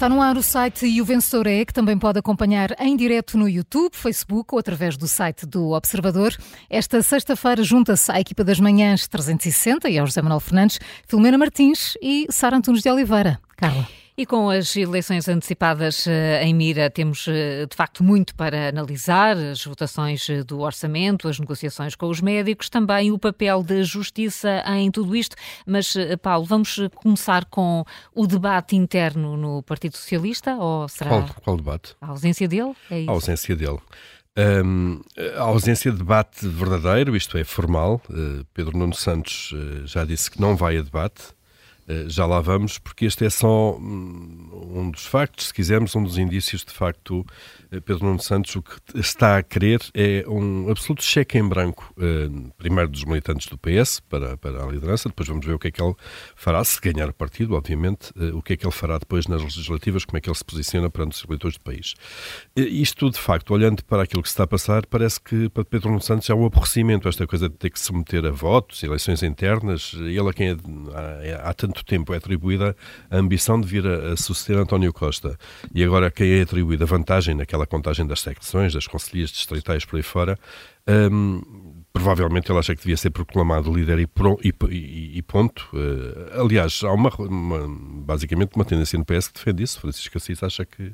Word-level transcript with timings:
Está 0.00 0.08
no 0.08 0.22
ar 0.22 0.34
o 0.38 0.42
site 0.42 0.86
E 0.86 1.02
o 1.02 1.04
Vencedor 1.04 1.46
é, 1.46 1.62
que 1.62 1.74
também 1.74 1.98
pode 1.98 2.18
acompanhar 2.18 2.74
em 2.80 2.96
direto 2.96 3.36
no 3.36 3.46
YouTube, 3.46 3.94
Facebook 3.94 4.54
ou 4.54 4.58
através 4.58 4.96
do 4.96 5.06
site 5.06 5.44
do 5.44 5.72
Observador. 5.72 6.34
Esta 6.70 7.02
sexta-feira 7.02 7.62
junta-se 7.62 8.10
à 8.10 8.18
equipa 8.18 8.42
das 8.42 8.58
manhãs 8.58 9.06
360 9.06 9.90
e 9.90 9.98
ao 9.98 10.06
José 10.06 10.22
Manuel 10.22 10.40
Fernandes, 10.40 10.80
Filomena 11.06 11.36
Martins 11.36 11.98
e 12.00 12.26
Sara 12.30 12.56
Antunes 12.56 12.80
de 12.80 12.90
Oliveira. 12.90 13.38
Carla. 13.58 13.86
E 14.20 14.26
com 14.26 14.50
as 14.50 14.76
eleições 14.76 15.26
antecipadas 15.30 16.06
eh, 16.06 16.44
em 16.44 16.52
mira, 16.52 16.90
temos 16.90 17.26
eh, 17.26 17.64
de 17.64 17.74
facto 17.74 18.04
muito 18.04 18.34
para 18.34 18.68
analisar: 18.68 19.34
as 19.34 19.64
votações 19.64 20.28
eh, 20.28 20.44
do 20.44 20.60
orçamento, 20.60 21.26
as 21.26 21.40
negociações 21.40 21.94
com 21.96 22.06
os 22.06 22.20
médicos, 22.20 22.68
também 22.68 23.10
o 23.10 23.18
papel 23.18 23.62
da 23.62 23.82
justiça 23.82 24.62
em 24.76 24.90
tudo 24.90 25.16
isto. 25.16 25.36
Mas, 25.66 25.94
Paulo, 26.20 26.44
vamos 26.44 26.78
começar 26.96 27.46
com 27.46 27.82
o 28.14 28.26
debate 28.26 28.76
interno 28.76 29.38
no 29.38 29.62
Partido 29.62 29.96
Socialista? 29.96 30.54
Ou 30.56 30.86
será 30.86 31.08
qual, 31.08 31.28
qual 31.42 31.56
debate? 31.56 31.96
A 31.98 32.08
ausência 32.08 32.46
dele? 32.46 32.74
É 32.90 33.06
a 33.08 33.12
ausência 33.12 33.56
dele. 33.56 33.78
Um, 34.36 35.00
a 35.34 35.44
ausência 35.44 35.90
de 35.90 35.96
debate 35.96 36.46
verdadeiro, 36.46 37.16
isto 37.16 37.38
é, 37.38 37.44
formal. 37.44 38.02
Uh, 38.10 38.44
Pedro 38.52 38.76
Nuno 38.76 38.94
Santos 38.94 39.52
uh, 39.52 39.86
já 39.86 40.04
disse 40.04 40.30
que 40.30 40.38
não 40.38 40.54
vai 40.56 40.76
a 40.76 40.82
debate. 40.82 41.32
Eh, 41.90 42.04
já 42.06 42.24
lá 42.24 42.40
vamos, 42.40 42.78
porque 42.78 43.04
este 43.04 43.24
é 43.24 43.30
só 43.30 43.76
hum, 43.76 44.48
um 44.72 44.90
dos 44.92 45.06
factos, 45.06 45.48
se 45.48 45.54
quisermos, 45.54 45.96
um 45.96 46.04
dos 46.04 46.18
indícios 46.18 46.64
de 46.64 46.72
facto 46.72 47.26
eh, 47.72 47.80
Pedro 47.80 48.06
Nuno 48.06 48.22
Santos 48.22 48.54
o 48.54 48.62
que 48.62 48.76
está 48.94 49.38
a 49.38 49.42
querer 49.42 49.80
é 49.92 50.24
um 50.28 50.70
absoluto 50.70 51.02
cheque 51.02 51.36
em 51.36 51.48
branco, 51.48 51.92
eh, 51.98 52.28
primeiro 52.56 52.88
dos 52.88 53.04
militantes 53.04 53.48
do 53.48 53.58
PS 53.58 53.98
para, 54.08 54.36
para 54.36 54.62
a 54.62 54.70
liderança, 54.70 55.08
depois 55.08 55.28
vamos 55.28 55.44
ver 55.44 55.54
o 55.54 55.58
que 55.58 55.66
é 55.66 55.70
que 55.72 55.82
ele 55.82 55.94
fará, 56.36 56.62
se 56.62 56.80
ganhar 56.80 57.08
o 57.08 57.12
partido, 57.12 57.56
obviamente, 57.56 58.12
o 58.34 58.40
que 58.40 58.52
é 58.52 58.56
que 58.56 58.64
ele 58.64 58.72
fará 58.72 58.96
depois 58.98 59.26
nas 59.26 59.42
legislativas, 59.42 60.04
como 60.04 60.18
é 60.18 60.20
que 60.20 60.28
ele 60.28 60.36
se 60.36 60.44
posiciona 60.44 60.88
perante 60.88 61.16
os 61.16 61.24
eleitores 61.24 61.56
do 61.56 61.64
país. 61.64 61.94
Isto, 62.54 63.10
de 63.10 63.18
facto, 63.18 63.52
olhando 63.52 63.84
para 63.84 64.04
aquilo 64.04 64.22
que 64.22 64.28
se 64.28 64.34
está 64.34 64.44
a 64.44 64.46
passar, 64.46 64.86
parece 64.86 65.20
que 65.20 65.48
para 65.48 65.64
Pedro 65.64 65.88
Nuno 65.88 66.00
Santos 66.00 66.28
é 66.30 66.34
um 66.34 66.46
aborrecimento 66.46 67.08
esta 67.08 67.26
coisa 67.26 67.48
de 67.48 67.56
ter 67.56 67.70
que 67.70 67.78
se 67.78 67.86
submeter 67.86 68.24
a 68.24 68.30
votos, 68.30 68.82
eleições 68.82 69.22
internas, 69.22 69.92
ele 69.94 70.28
a 70.28 70.32
quem 70.32 70.50
há, 70.50 71.50
há, 71.50 71.54
tanto 71.54 71.79
tempo 71.84 72.12
é 72.12 72.16
atribuída 72.16 72.76
a 73.10 73.16
ambição 73.16 73.60
de 73.60 73.66
vir 73.66 73.86
a, 73.86 74.12
a 74.12 74.16
suceder 74.16 74.60
António 74.60 74.92
Costa, 74.92 75.38
e 75.74 75.84
agora 75.84 76.10
quem 76.10 76.32
é 76.32 76.42
atribuída 76.42 76.84
vantagem 76.84 77.34
naquela 77.34 77.60
aquela 77.60 77.66
contagem 77.66 78.06
das 78.06 78.20
secções, 78.20 78.72
das 78.72 78.86
conselhias 78.86 79.30
distritais 79.30 79.84
por 79.84 79.96
aí 79.96 80.02
fora, 80.02 80.38
um, 80.88 81.42
provavelmente 81.92 82.50
ele 82.50 82.58
acha 82.58 82.74
que 82.74 82.82
devia 82.82 82.96
ser 82.96 83.10
proclamado 83.10 83.72
líder 83.74 83.98
e, 83.98 84.06
pro, 84.06 84.38
e, 84.42 85.18
e, 85.18 85.22
ponto. 85.22 85.68
Uh, 85.72 86.40
aliás, 86.40 86.82
há 86.84 86.92
uma, 86.92 87.10
uma, 87.16 87.68
basicamente 88.04 88.54
uma 88.54 88.64
tendência 88.64 88.98
no 88.98 89.04
PS 89.04 89.28
que 89.28 89.34
defende 89.34 89.62
isso. 89.64 89.80
Francisco 89.80 90.16
Assis 90.16 90.42
acha 90.42 90.64
que, 90.64 90.92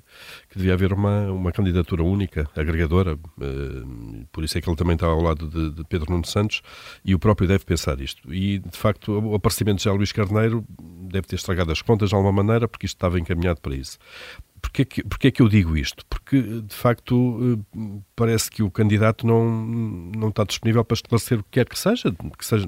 que 0.49 0.57
devia 0.57 0.73
haver 0.73 0.93
uma, 0.93 1.31
uma 1.31 1.53
candidatura 1.53 2.03
única, 2.03 2.49
agregadora. 2.57 3.15
Uh, 3.15 4.27
por 4.33 4.43
isso 4.43 4.57
é 4.57 4.61
que 4.61 4.69
ele 4.69 4.77
também 4.77 4.95
está 4.95 5.07
ao 5.07 5.21
lado 5.21 5.47
de, 5.49 5.71
de, 5.71 5.85
Pedro 5.85 6.11
Nuno 6.11 6.25
Santos 6.25 6.63
e 7.05 7.15
o 7.15 7.19
próprio 7.19 7.47
deve 7.47 7.65
pensar 7.65 8.01
isto. 8.01 8.33
E, 8.33 8.59
de 8.59 8.77
facto, 8.77 9.13
o 9.13 9.35
aparecimento 9.35 9.79
de 9.79 9.85
José 9.85 9.97
Luís 9.97 10.13
Carneiro 10.13 10.65
deve 11.11 11.27
ter 11.27 11.37
estragado 11.37 11.71
as 11.73 11.83
contas 11.83 12.09
de 12.09 12.15
alguma 12.15 12.33
maneira, 12.33 12.67
porque 12.67 12.87
isto 12.87 12.97
estava 12.97 13.21
encaminhado 13.21 13.61
para 13.61 13.75
isso. 13.75 13.99
Porquê 14.61 14.85
que, 14.85 15.03
porquê 15.05 15.31
que 15.31 15.43
eu 15.43 15.49
digo 15.49 15.77
isto? 15.77 16.05
Porque, 16.07 16.41
de 16.41 16.75
facto, 16.75 17.65
eh, 17.75 17.79
parece 18.15 18.51
que 18.51 18.63
o 18.63 18.71
candidato 18.71 19.27
não, 19.27 19.49
não 19.49 20.29
está 20.29 20.45
disponível 20.45 20.85
para 20.85 20.95
esclarecer 20.95 21.39
o 21.39 21.43
que 21.43 21.51
quer 21.51 21.69
que 21.69 21.79
seja, 21.79 22.15
que 22.39 22.47
seja 22.47 22.67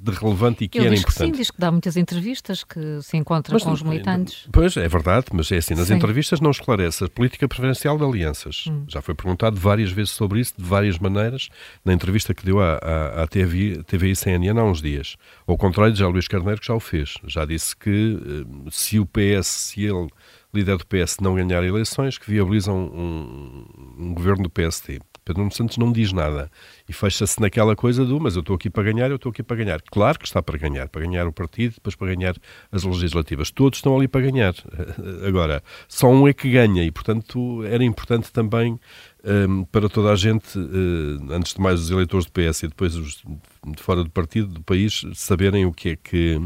de 0.00 0.12
relevante 0.12 0.64
e 0.64 0.68
que 0.68 0.78
Ele 0.78 0.86
era 0.86 0.94
diz 0.94 1.02
importante. 1.02 1.30
Que 1.30 1.36
sim, 1.36 1.42
diz 1.42 1.50
que 1.50 1.60
dá 1.60 1.70
muitas 1.72 1.96
entrevistas, 1.96 2.62
que 2.62 3.02
se 3.02 3.16
encontra 3.16 3.52
mas, 3.52 3.64
com 3.64 3.72
os 3.72 3.82
militantes. 3.82 4.48
Pois, 4.52 4.76
é 4.76 4.88
verdade, 4.88 5.26
mas 5.32 5.50
é 5.50 5.56
assim, 5.56 5.74
nas 5.74 5.88
sim. 5.88 5.94
entrevistas 5.94 6.40
não 6.40 6.52
esclarece 6.52 7.04
a 7.04 7.08
política 7.08 7.48
preferencial 7.48 7.98
de 7.98 8.04
alianças. 8.04 8.64
Hum. 8.68 8.84
Já 8.86 9.02
foi 9.02 9.14
perguntado 9.14 9.58
várias 9.58 9.90
vezes 9.90 10.12
sobre 10.12 10.40
isso, 10.40 10.54
de 10.56 10.64
várias 10.64 10.98
maneiras, 10.98 11.48
na 11.84 11.92
entrevista 11.92 12.32
que 12.32 12.44
deu 12.44 12.60
à, 12.60 12.74
à, 12.76 13.22
à 13.24 13.26
TV, 13.26 13.82
TVI 13.84 14.14
CNN 14.14 14.58
há 14.58 14.64
uns 14.64 14.80
dias. 14.80 15.16
Ao 15.46 15.56
contrário 15.56 15.92
de 15.92 15.98
já 15.98 16.06
Luís 16.06 16.28
Carneiro, 16.28 16.60
que 16.60 16.66
já 16.66 16.74
o 16.74 16.80
fez. 16.80 17.14
Já 17.26 17.44
disse 17.44 17.76
que 17.76 18.18
eh, 18.24 18.68
se 18.70 19.00
o 19.00 19.06
PS, 19.06 19.46
se 19.46 19.84
ele 19.84 20.08
líder 20.54 20.78
do 20.78 20.86
PS, 20.86 21.18
não 21.20 21.34
ganhar 21.34 21.62
eleições 21.62 22.16
que 22.18 22.30
viabilizam 22.30 22.76
um, 22.76 23.64
um 23.98 24.14
governo 24.14 24.44
do 24.44 24.50
PSD. 24.50 25.00
Pedro 25.28 25.42
Nuno 25.42 25.52
Santos 25.52 25.76
não 25.76 25.92
diz 25.92 26.10
nada 26.10 26.50
e 26.88 26.92
fecha-se 26.94 27.38
naquela 27.38 27.76
coisa 27.76 28.02
do 28.02 28.18
mas 28.18 28.34
eu 28.34 28.40
estou 28.40 28.56
aqui 28.56 28.70
para 28.70 28.82
ganhar, 28.84 29.10
eu 29.10 29.16
estou 29.16 29.28
aqui 29.28 29.42
para 29.42 29.58
ganhar. 29.58 29.82
Claro 29.82 30.18
que 30.18 30.24
está 30.24 30.42
para 30.42 30.56
ganhar, 30.56 30.88
para 30.88 31.02
ganhar 31.02 31.26
o 31.26 31.32
partido, 31.32 31.74
depois 31.74 31.94
para 31.94 32.14
ganhar 32.14 32.34
as 32.72 32.82
legislativas. 32.82 33.50
Todos 33.50 33.78
estão 33.78 33.94
ali 33.94 34.08
para 34.08 34.22
ganhar. 34.22 34.54
Agora, 35.26 35.62
só 35.86 36.08
um 36.08 36.26
é 36.26 36.32
que 36.32 36.50
ganha 36.50 36.82
e, 36.82 36.90
portanto, 36.90 37.62
era 37.64 37.84
importante 37.84 38.32
também 38.32 38.80
um, 39.28 39.64
para 39.64 39.88
toda 39.88 40.10
a 40.10 40.16
gente, 40.16 40.58
uh, 40.58 41.32
antes 41.32 41.54
de 41.54 41.60
mais 41.60 41.80
os 41.80 41.90
eleitores 41.90 42.24
do 42.24 42.32
PS 42.32 42.62
e 42.62 42.68
depois 42.68 42.94
os 42.94 43.22
de 43.66 43.82
fora 43.82 44.02
do 44.02 44.10
partido, 44.10 44.48
do 44.48 44.62
país, 44.62 45.04
saberem 45.14 45.66
o 45.66 45.72
que 45.72 45.90
é 45.90 45.96
que, 45.96 46.40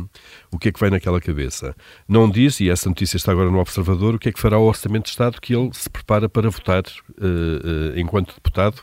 o 0.51 0.59
que, 0.59 0.69
é 0.69 0.73
que 0.73 0.81
vai 0.81 0.91
naquela 0.91 1.21
cabeça. 1.21 1.75
Não 2.09 2.29
diz, 2.29 2.59
e 2.61 2.69
essa 2.69 2.89
notícia 2.89 3.17
está 3.17 3.31
agora 3.31 3.51
no 3.51 3.61
Observador, 3.61 4.15
o 4.15 4.19
que 4.19 4.31
é 4.31 4.33
que 4.33 4.41
fará 4.41 4.59
o 4.59 4.65
Orçamento 4.65 5.05
de 5.05 5.11
Estado 5.11 5.41
que 5.41 5.55
ele 5.55 5.71
se 5.73 5.89
prepara 5.89 6.29
para 6.29 6.51
votar 6.51 6.83
uh, 6.83 7.97
enquanto 7.97 8.35
deputado. 8.35 8.83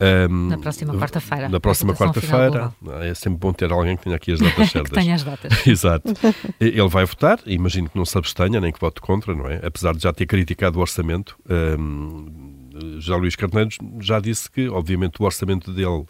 Um, 0.00 0.48
na 0.48 0.58
próxima 0.58 0.94
quarta-feira. 0.94 1.48
Na 1.48 1.60
próxima 1.60 1.94
quarta-feira. 1.94 2.74
É 3.02 3.14
sempre 3.14 3.38
bom 3.38 3.52
ter 3.52 3.70
alguém 3.70 3.96
que 3.96 4.02
tenha 4.02 4.16
aqui 4.16 4.32
as 4.32 4.40
datas 4.40 4.70
certas. 4.70 4.90
que 4.90 4.94
tenha 4.94 5.14
as 5.14 5.22
datas. 5.22 5.52
Exato. 5.66 6.12
Ele 6.58 6.88
vai 6.88 7.04
votar, 7.04 7.38
imagino 7.46 7.88
que 7.88 7.96
não 7.96 8.04
se 8.04 8.18
abstenha, 8.18 8.60
nem 8.60 8.72
que 8.72 8.80
vote 8.80 9.00
contra, 9.00 9.34
não 9.34 9.48
é? 9.48 9.60
Apesar 9.64 9.94
de 9.94 10.02
já 10.02 10.12
ter 10.12 10.26
criticado 10.26 10.78
o 10.78 10.80
orçamento. 10.80 11.36
Um, 11.48 12.51
já 12.98 13.16
Luís 13.16 13.36
Carneiro 13.36 13.70
já 14.00 14.20
disse 14.20 14.50
que, 14.50 14.68
obviamente, 14.68 15.20
o 15.20 15.24
orçamento 15.24 15.72
dele 15.72 16.04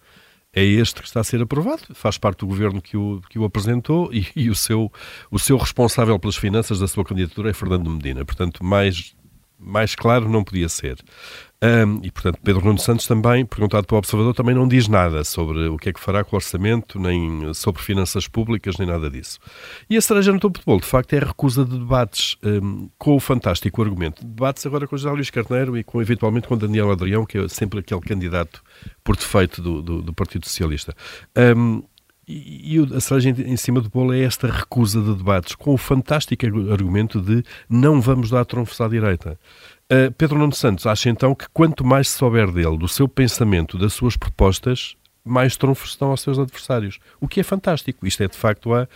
é 0.53 0.63
este 0.63 1.01
que 1.01 1.09
está 1.09 1.21
a 1.21 1.25
ser 1.25 1.41
aprovado, 1.41 1.83
faz 1.95 2.19
parte 2.19 2.41
do 2.41 2.47
governo 2.47 2.83
que 2.83 2.97
o, 2.97 3.23
que 3.31 3.39
o 3.39 3.45
apresentou 3.45 4.13
e, 4.13 4.27
e, 4.37 4.51
o, 4.51 4.55
seu, 4.55 4.93
o 5.31 5.39
seu 5.39 5.57
responsável 5.57 6.19
pelas 6.19 6.37
finanças 6.37 6.79
da 6.79 6.87
sua 6.87 7.05
candidatura 7.05 7.51
é 7.51 7.53
Fernando 7.55 7.89
Medina. 7.89 8.25
Portanto, 8.25 8.63
mais, 8.63 9.15
mais 9.63 9.95
claro 9.95 10.29
não 10.29 10.45
podia 10.45 10.69
ser. 10.69 10.99
Um, 11.63 12.01
e, 12.03 12.11
portanto, 12.11 12.41
Pedro 12.43 12.65
Nuno 12.65 12.79
Santos 12.79 13.07
também, 13.07 13.47
perguntado 13.47 13.87
pelo 13.87 13.99
Observador, 13.99 14.35
também 14.35 14.53
não 14.53 14.67
diz 14.67 14.89
nada 14.89 15.23
sobre 15.23 15.69
o 15.69 15.77
que 15.77 15.91
é 15.91 15.93
que 15.93 16.01
fará 16.01 16.25
com 16.25 16.35
o 16.35 16.37
orçamento, 16.37 16.99
nem 16.99 17.55
sobre 17.55 17.81
finanças 17.81 18.27
públicas, 18.27 18.77
nem 18.79 18.89
nada 18.89 19.09
disso. 19.09 19.39
E 19.89 19.97
a 19.97 20.01
cereja 20.01 20.33
no 20.33 20.41
topo 20.41 20.59
de 20.59 20.65
bolo, 20.65 20.81
de 20.81 20.87
facto, 20.87 21.13
é 21.13 21.19
a 21.19 21.27
recusa 21.27 21.65
de 21.65 21.79
debates 21.79 22.37
um, 22.43 22.91
com 22.99 23.15
o 23.15 23.21
fantástico 23.21 23.81
argumento. 23.81 24.25
Debates 24.25 24.67
agora 24.67 24.89
com 24.89 24.97
José 24.97 25.15
Luís 25.15 25.31
Carneiro 25.31 25.79
e 25.79 25.85
com, 25.85 26.03
eventualmente, 26.03 26.49
com 26.49 26.59
Daniel 26.59 26.91
Adrião, 26.91 27.25
que 27.25 27.39
é 27.39 27.47
sempre 27.47 27.79
aquele 27.79 28.01
candidato 28.01 28.61
por 29.05 29.17
defeito 29.17 29.63
do, 29.63 29.81
do, 29.81 30.03
do 30.03 30.13
Partido 30.13 30.47
Socialista. 30.47 30.93
Um, 31.57 31.85
e 32.27 32.79
a 32.95 33.01
cereja 33.01 33.31
em 33.31 33.57
cima 33.57 33.81
do 33.81 33.91
bolo 33.91 34.13
é 34.13 34.21
esta 34.21 34.47
recusa 34.47 35.03
de 35.03 35.15
debates, 35.15 35.55
com 35.55 35.75
o 35.75 35.77
fantástico 35.77 36.47
argumento 36.71 37.21
de 37.21 37.43
não 37.69 38.01
vamos 38.01 38.31
dar 38.31 38.45
trunfos 38.45 38.81
à 38.81 38.89
direita. 38.89 39.39
Uh, 39.91 40.13
Pedro 40.13 40.39
Nuno 40.39 40.55
Santos 40.55 40.87
acha 40.87 41.11
então 41.11 41.35
que 41.35 41.47
quanto 41.53 41.85
mais 41.85 42.09
se 42.09 42.19
souber 42.19 42.51
dele, 42.53 42.79
do 42.79 42.89
seu 42.89 43.09
pensamento, 43.09 43.77
das 43.77 43.93
suas 43.93 44.17
propostas, 44.17 44.97
mais 45.25 45.57
trunfos 45.57 45.91
estão 45.91 46.11
aos 46.11 46.21
seus 46.21 46.39
adversários. 46.39 46.99
O 47.21 47.27
que 47.27 47.41
é 47.41 47.43
fantástico. 47.43 48.07
Isto 48.07 48.23
é 48.23 48.29
de 48.29 48.37
facto 48.37 48.73
a, 48.73 48.89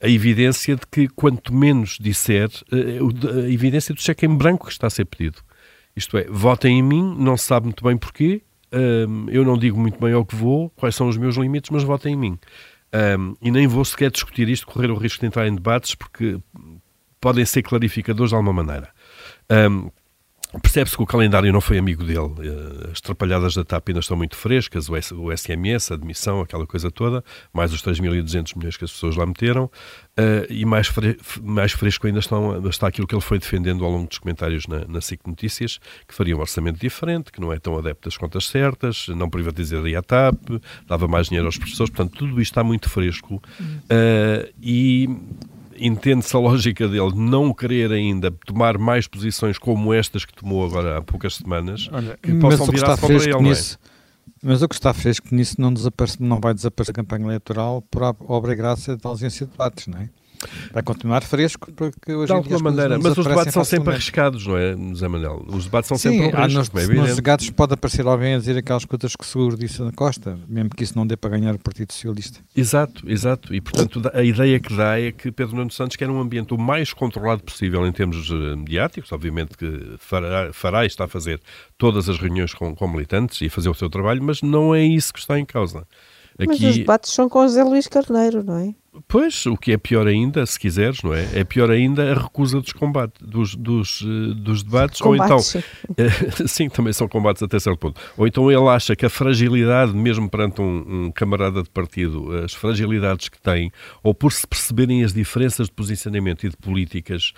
a 0.00 0.08
evidência 0.08 0.76
de 0.76 0.86
que 0.90 1.08
quanto 1.08 1.54
menos 1.54 1.98
disser, 2.00 2.48
uh, 2.72 3.44
a 3.44 3.50
evidência 3.50 3.94
do 3.94 4.00
cheque 4.00 4.24
em 4.24 4.34
branco 4.34 4.66
que 4.66 4.72
está 4.72 4.86
a 4.86 4.90
ser 4.90 5.04
pedido. 5.04 5.38
Isto 5.94 6.16
é, 6.16 6.24
votem 6.24 6.78
em 6.78 6.82
mim, 6.82 7.14
não 7.18 7.36
se 7.36 7.44
sabe 7.44 7.66
muito 7.66 7.84
bem 7.84 7.96
porquê, 7.96 8.42
uh, 8.74 9.30
eu 9.30 9.44
não 9.44 9.56
digo 9.56 9.78
muito 9.78 9.98
bem 10.00 10.12
ao 10.12 10.24
que 10.24 10.34
vou, 10.34 10.70
quais 10.70 10.94
são 10.94 11.08
os 11.08 11.16
meus 11.16 11.36
limites, 11.36 11.70
mas 11.70 11.82
votem 11.82 12.14
em 12.14 12.16
mim. 12.16 12.38
Um, 13.18 13.34
e 13.42 13.50
nem 13.50 13.66
vou 13.66 13.84
sequer 13.84 14.10
discutir 14.10 14.48
isto, 14.48 14.66
correr 14.66 14.90
o 14.90 14.94
risco 14.94 15.20
de 15.20 15.26
entrar 15.26 15.48
em 15.48 15.54
debates, 15.54 15.94
porque 15.94 16.38
podem 17.20 17.44
ser 17.44 17.62
clarificadores 17.62 18.30
de 18.30 18.36
alguma 18.36 18.52
maneira. 18.52 18.90
Um, 19.50 19.90
Percebe-se 20.62 20.96
que 20.96 21.02
o 21.02 21.06
calendário 21.06 21.52
não 21.52 21.60
foi 21.60 21.78
amigo 21.78 22.04
dele. 22.04 22.32
Eh, 22.40 22.90
as 22.92 23.00
trapalhadas 23.00 23.54
da 23.54 23.64
TAP 23.64 23.88
ainda 23.88 24.00
estão 24.00 24.16
muito 24.16 24.36
frescas, 24.36 24.88
o 24.88 25.36
SMS, 25.36 25.90
a 25.90 25.94
admissão, 25.94 26.40
aquela 26.40 26.66
coisa 26.66 26.90
toda, 26.90 27.24
mais 27.52 27.72
os 27.72 27.82
3.200 27.82 28.56
milhões 28.56 28.76
que 28.76 28.84
as 28.84 28.92
pessoas 28.92 29.16
lá 29.16 29.26
meteram, 29.26 29.70
eh, 30.16 30.46
e 30.48 30.64
mais, 30.64 30.86
fre 30.86 31.16
mais 31.42 31.72
fresco 31.72 32.06
ainda 32.06 32.20
estão, 32.20 32.68
está 32.68 32.86
aquilo 32.86 33.06
que 33.06 33.14
ele 33.14 33.22
foi 33.22 33.38
defendendo 33.38 33.84
ao 33.84 33.90
longo 33.90 34.08
dos 34.08 34.18
comentários 34.18 34.66
na, 34.66 34.86
na 34.86 35.00
SIC 35.00 35.26
Notícias, 35.26 35.78
que 36.06 36.14
faria 36.14 36.36
um 36.36 36.40
orçamento 36.40 36.78
diferente, 36.78 37.32
que 37.32 37.40
não 37.40 37.52
é 37.52 37.58
tão 37.58 37.76
adepto 37.76 38.08
das 38.08 38.16
contas 38.16 38.46
certas, 38.46 39.08
não 39.08 39.28
privatizaria 39.28 39.98
a 39.98 40.02
TAP, 40.02 40.36
dava 40.86 41.08
mais 41.08 41.28
dinheiro 41.28 41.46
aos 41.46 41.58
professores, 41.58 41.90
portanto, 41.90 42.16
tudo 42.16 42.40
isto 42.40 42.52
está 42.52 42.62
muito 42.62 42.88
fresco. 42.88 43.42
Uhum. 43.58 43.66
Uh, 43.66 44.52
e 44.60 44.83
entende-se 45.78 46.34
a 46.36 46.38
lógica 46.38 46.88
dele 46.88 47.12
não 47.14 47.52
querer 47.52 47.92
ainda 47.92 48.30
tomar 48.46 48.78
mais 48.78 49.06
posições 49.06 49.58
como 49.58 49.92
estas 49.92 50.24
que 50.24 50.34
tomou 50.34 50.64
agora 50.64 50.98
há 50.98 51.02
poucas 51.02 51.36
semanas, 51.36 51.88
Olha, 51.92 52.18
que 52.20 52.34
possam 52.34 52.66
virar 52.66 52.98
contra 52.98 53.14
ele, 53.14 53.42
nisso, 53.42 53.78
é? 53.90 53.94
Mas 54.42 54.60
o 54.60 54.68
que 54.68 54.74
está 54.74 54.92
fresco 54.92 55.34
nisso 55.34 55.58
não, 55.58 55.72
desaparece, 55.72 56.22
não 56.22 56.38
vai 56.38 56.52
desaparecer 56.52 56.92
a 56.92 56.94
campanha 56.94 57.24
eleitoral 57.24 57.80
por 57.82 58.02
obra 58.28 58.52
e 58.52 58.56
graça 58.56 58.94
da 58.94 59.08
ausência 59.08 59.46
de 59.46 59.52
debates, 59.52 59.86
não 59.86 59.98
é? 59.98 60.10
Vai 60.72 60.82
continuar 60.82 61.22
fresco 61.22 61.72
porque 61.72 62.12
hoje 62.12 62.26
de 62.26 62.32
alguma 62.32 62.58
maneira, 62.58 62.98
mas 62.98 63.16
os 63.16 63.26
debates 63.26 63.52
são 63.52 63.64
sempre 63.64 63.92
arriscados, 63.92 64.46
não 64.46 64.56
é, 64.56 64.74
Zé 64.94 65.08
Manuel? 65.08 65.44
Os 65.48 65.64
debates 65.64 65.88
são 65.88 65.96
Sim, 65.96 66.10
sempre 66.10 66.36
um 66.36 66.42
risco, 66.42 66.58
nos, 66.58 66.68
como 66.68 66.82
é 66.82 66.86
nos 66.86 67.16
debates 67.16 67.50
pode 67.50 67.74
aparecer 67.74 68.06
alguém 68.06 68.34
a 68.34 68.38
dizer 68.38 68.56
aquelas 68.56 68.84
coisas 68.84 69.16
que 69.16 69.24
seguro 69.26 69.56
disse 69.56 69.82
na 69.82 69.92
Costa, 69.92 70.38
mesmo 70.48 70.70
que 70.70 70.84
isso 70.84 70.96
não 70.96 71.06
dê 71.06 71.16
para 71.16 71.30
ganhar 71.30 71.54
o 71.54 71.58
Partido 71.58 71.92
Socialista. 71.92 72.40
Exato, 72.56 73.08
exato. 73.08 73.54
E, 73.54 73.60
portanto, 73.60 74.02
a 74.12 74.22
ideia 74.22 74.58
que 74.60 74.74
dá 74.74 75.00
é 75.00 75.12
que 75.12 75.30
Pedro 75.30 75.56
Nuno 75.56 75.70
Santos 75.70 75.96
quer 75.96 76.10
um 76.10 76.20
ambiente 76.20 76.54
o 76.54 76.58
mais 76.58 76.92
controlado 76.92 77.42
possível 77.42 77.86
em 77.86 77.92
termos 77.92 78.30
eh, 78.30 78.56
mediáticos, 78.56 79.12
obviamente 79.12 79.56
que 79.56 79.96
fará, 79.98 80.52
fará 80.52 80.84
e 80.84 80.86
está 80.86 81.04
a 81.04 81.08
fazer 81.08 81.40
todas 81.78 82.08
as 82.08 82.18
reuniões 82.18 82.54
com, 82.54 82.74
com 82.74 82.88
militantes 82.88 83.40
e 83.40 83.48
fazer 83.48 83.68
o 83.68 83.74
seu 83.74 83.88
trabalho, 83.88 84.22
mas 84.22 84.42
não 84.42 84.74
é 84.74 84.82
isso 84.82 85.12
que 85.12 85.18
está 85.18 85.38
em 85.38 85.44
causa. 85.44 85.86
Aqui... 86.38 86.46
Mas 86.46 86.60
os 86.62 86.78
debates 86.78 87.12
são 87.12 87.28
com 87.28 87.42
José 87.42 87.62
Luís 87.62 87.86
Carneiro, 87.86 88.42
não 88.42 88.58
é? 88.58 88.74
Pois, 89.06 89.46
o 89.46 89.56
que 89.56 89.72
é 89.72 89.76
pior 89.76 90.06
ainda, 90.06 90.44
se 90.46 90.58
quiseres, 90.58 91.02
não 91.02 91.14
é? 91.14 91.28
É 91.34 91.44
pior 91.44 91.70
ainda 91.70 92.10
a 92.10 92.14
recusa 92.14 92.60
dos 92.60 92.72
combates, 92.72 93.20
dos, 93.20 93.54
dos, 93.54 94.02
eh, 94.02 94.34
dos 94.34 94.62
debates, 94.62 95.00
combates, 95.00 95.04
ou 95.04 95.24
então, 95.24 95.38
sim. 95.38 96.46
sim, 96.48 96.68
também 96.68 96.92
são 96.92 97.06
combates 97.06 97.42
até 97.42 97.58
certo 97.58 97.78
ponto. 97.78 98.00
Ou 98.16 98.26
então 98.26 98.50
ele 98.50 98.68
acha 98.68 98.96
que 98.96 99.06
a 99.06 99.10
fragilidade, 99.10 99.92
mesmo 99.94 100.28
perante 100.28 100.60
um, 100.60 101.06
um 101.06 101.12
camarada 101.12 101.62
de 101.62 101.70
partido, 101.70 102.34
as 102.44 102.54
fragilidades 102.54 103.28
que 103.28 103.40
tem, 103.40 103.70
ou 104.02 104.14
por 104.14 104.32
se 104.32 104.46
perceberem 104.46 105.04
as 105.04 105.12
diferenças 105.12 105.68
de 105.68 105.72
posicionamento 105.72 106.44
e 106.46 106.48
de 106.48 106.56
políticas, 106.56 107.32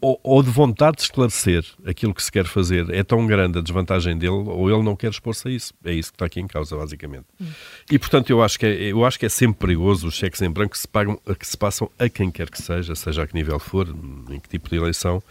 ou, 0.00 0.20
ou, 0.22 0.42
de 0.42 0.50
vontade 0.50 0.98
de 0.98 1.04
esclarecer 1.04 1.64
aquilo 1.84 2.14
que 2.14 2.22
se 2.22 2.30
quer 2.30 2.44
fazer 2.44 2.90
é 2.90 3.02
tão 3.02 3.26
grande 3.26 3.58
a 3.58 3.62
desvantagem 3.62 4.16
dele, 4.16 4.30
ou 4.30 4.70
ele 4.70 4.82
não 4.82 4.94
quer 4.94 5.10
expor-se 5.10 5.48
a 5.48 5.50
isso. 5.50 5.74
É 5.84 5.92
isso 5.92 6.10
que 6.12 6.16
está 6.16 6.26
aqui 6.26 6.38
em 6.38 6.46
causa, 6.46 6.76
basicamente. 6.76 7.24
Hum. 7.40 7.46
E, 7.90 7.98
portanto, 7.98 8.28
eu 8.28 8.42
acho, 8.42 8.58
que 8.58 8.66
é, 8.66 8.92
eu 8.92 9.04
acho 9.04 9.18
que 9.18 9.24
é 9.24 9.28
sempre 9.28 9.58
perigoso 9.58 10.06
os 10.06 10.14
cheques 10.14 10.42
em 10.42 10.50
branco 10.50 10.72
que 10.72 10.78
se, 10.78 10.86
pagam, 10.86 11.18
que 11.38 11.46
se 11.46 11.56
passam 11.56 11.90
a 11.98 12.08
quem 12.08 12.30
quer 12.30 12.50
que 12.50 12.60
seja, 12.60 12.94
seja 12.94 13.22
a 13.22 13.26
que 13.26 13.34
nível 13.34 13.58
for, 13.58 13.88
em 14.28 14.38
que 14.38 14.48
tipo 14.48 14.68
de 14.68 14.76
eleição. 14.76 15.22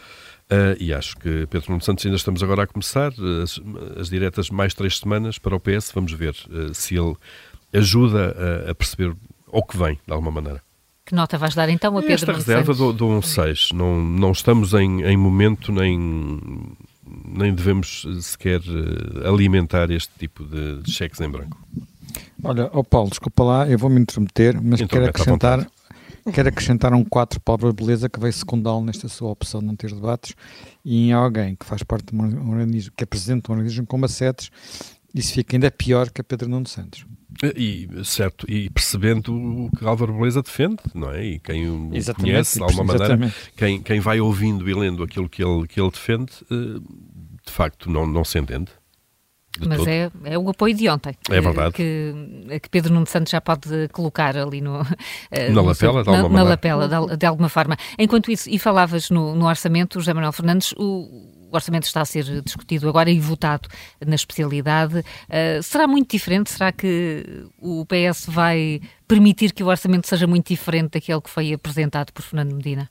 Uh, 0.46 0.78
e 0.80 0.94
acho 0.94 1.16
que 1.18 1.48
Pedro 1.48 1.72
Nuno 1.72 1.82
Santos 1.82 2.06
ainda 2.06 2.18
estamos 2.18 2.44
agora 2.44 2.64
a 2.64 2.68
começar 2.68 3.12
as, 3.44 3.60
as 4.00 4.10
diretas 4.10 4.50
mais 4.50 4.74
três 4.74 4.98
semanas 4.98 5.38
para 5.38 5.56
o 5.56 5.60
PS. 5.60 5.92
Vamos 5.94 6.12
ver 6.12 6.36
uh, 6.50 6.74
se 6.74 6.96
ele 6.96 7.16
ajuda 7.74 8.36
a, 8.68 8.72
a 8.72 8.76
perceber 8.76 9.16
o 9.48 9.64
que 9.64 9.78
vem, 9.78 10.00
de 10.06 10.14
alguma 10.14 10.32
maneira. 10.32 10.65
Que 11.06 11.14
nota 11.14 11.38
vais 11.38 11.54
dar 11.54 11.70
então 11.70 11.96
a 11.98 12.02
Pedro 12.02 12.16
Esta 12.16 12.34
reserva 12.34 12.74
dou, 12.74 12.92
dou 12.92 13.12
um 13.12 13.22
6. 13.22 13.70
Não, 13.74 14.04
não 14.04 14.32
estamos 14.32 14.74
em, 14.74 15.04
em 15.04 15.16
momento 15.16 15.72
nem, 15.72 16.00
nem 17.28 17.54
devemos 17.54 18.08
sequer 18.22 18.60
eh, 18.62 19.28
alimentar 19.28 19.92
este 19.92 20.12
tipo 20.18 20.44
de, 20.44 20.82
de 20.82 20.92
cheques 20.92 21.22
em 21.22 21.30
branco. 21.30 21.60
Olha, 22.44 22.70
oh 22.74 22.84
Paulo, 22.84 23.10
desculpa 23.10 23.44
lá, 23.44 23.68
eu 23.68 23.78
vou-me 23.78 24.00
intrometer, 24.00 24.60
mas 24.62 24.82
então, 24.82 24.88
quero 24.88 25.10
acrescentar, 25.10 25.68
quero 26.34 26.50
acrescentar 26.50 26.94
um 26.94 27.04
4 27.04 27.40
para 27.40 27.70
a 27.70 27.74
beleza 27.74 28.10
que 28.10 28.20
veio 28.20 28.34
secundá-lo 28.34 28.84
nesta 28.84 29.08
sua 29.08 29.30
opção 29.30 29.62
de 29.62 29.68
não 29.68 29.76
ter 29.76 29.94
debates 29.94 30.36
e 30.84 31.10
em 31.10 31.14
alguém 31.14 31.56
que 31.56 31.66
faz 31.66 31.84
parte 31.84 32.14
de 32.14 32.16
um 32.16 32.50
organismo, 32.52 32.92
que 32.98 33.04
é 33.04 33.06
presidente 33.08 33.46
de 33.46 33.52
um 33.52 33.56
organismo 33.56 33.86
como 33.86 34.06
a 34.06 34.08
SETES, 34.08 34.50
isso 35.14 35.34
fica 35.34 35.56
ainda 35.56 35.70
pior 35.70 36.10
que 36.10 36.22
a 36.22 36.24
Pedro 36.24 36.50
Nuno 36.50 36.68
Santos. 36.68 37.06
E, 37.56 37.90
certo, 38.04 38.50
e 38.50 38.70
percebendo 38.70 39.34
o 39.36 39.70
que 39.78 39.86
Álvaro 39.86 40.14
Beleza 40.14 40.42
defende, 40.42 40.82
não 40.94 41.12
é? 41.12 41.24
E 41.24 41.40
quem 41.40 41.70
o 41.70 41.90
exatamente, 41.94 42.32
conhece, 42.32 42.58
de 42.58 42.64
alguma 42.64 42.84
maneira, 42.86 43.34
quem, 43.58 43.82
quem 43.82 44.00
vai 44.00 44.22
ouvindo 44.22 44.70
e 44.70 44.74
lendo 44.74 45.04
aquilo 45.04 45.28
que 45.28 45.44
ele, 45.44 45.68
que 45.68 45.80
ele 45.80 45.92
defende, 45.92 46.32
eh, 46.50 46.80
de 47.46 47.52
facto 47.52 47.90
não, 47.90 48.08
não 48.08 48.24
se 48.24 48.40
entende. 48.40 48.72
Mas 49.60 49.88
é, 49.88 50.12
é 50.26 50.38
o 50.38 50.50
apoio 50.50 50.76
de 50.76 50.90
ontem. 50.90 51.16
É 51.30 51.40
verdade. 51.40 51.74
Que, 51.74 52.14
que 52.62 52.70
Pedro 52.70 52.94
Nuno 52.94 53.06
Santos 53.06 53.32
já 53.32 53.40
pode 53.40 53.88
colocar 53.90 54.36
ali 54.36 54.60
no, 54.60 54.82
eh, 55.32 55.50
na 55.50 55.62
no 55.62 55.68
lapela, 55.68 56.04
de 56.04 56.10
alguma 56.10 56.30
na, 56.30 56.44
na 56.44 56.44
lapela, 56.44 56.88
de, 56.88 57.18
de, 57.18 57.26
alguma 57.26 57.50
forma. 57.50 57.78
Enquanto 57.98 58.32
isso, 58.32 58.50
e 58.50 58.60
falavas 58.60 59.10
no, 59.10 59.36
no 59.36 59.46
orçamento, 59.46 60.00
José 60.00 60.14
Manuel 60.14 60.34
Fernandes, 60.34 60.74
o, 60.78 61.35
o 61.56 61.58
orçamento 61.58 61.86
está 61.86 62.02
a 62.02 62.06
ser 62.06 62.42
discutido 62.42 62.88
agora 62.88 63.10
e 63.10 63.20
votado 63.20 63.68
na 64.06 64.16
especialidade. 64.16 65.00
Uh, 65.00 65.64
será 65.64 65.88
muito 65.88 66.12
diferente? 66.12 66.52
Será 66.52 66.72
que 66.72 67.46
o 67.60 67.86
PS 67.86 68.26
vai 68.28 68.82
permitir 69.08 69.54
que 69.54 69.64
o 69.64 69.68
orçamento 69.68 70.08
seja 70.08 70.28
muito 70.28 70.48
diferente 70.48 70.92
daquele 70.92 71.22
que 71.22 71.30
foi 71.30 71.54
apresentado 71.54 72.12
por 72.12 72.22
Fernando 72.22 72.54
Medina? 72.54 72.90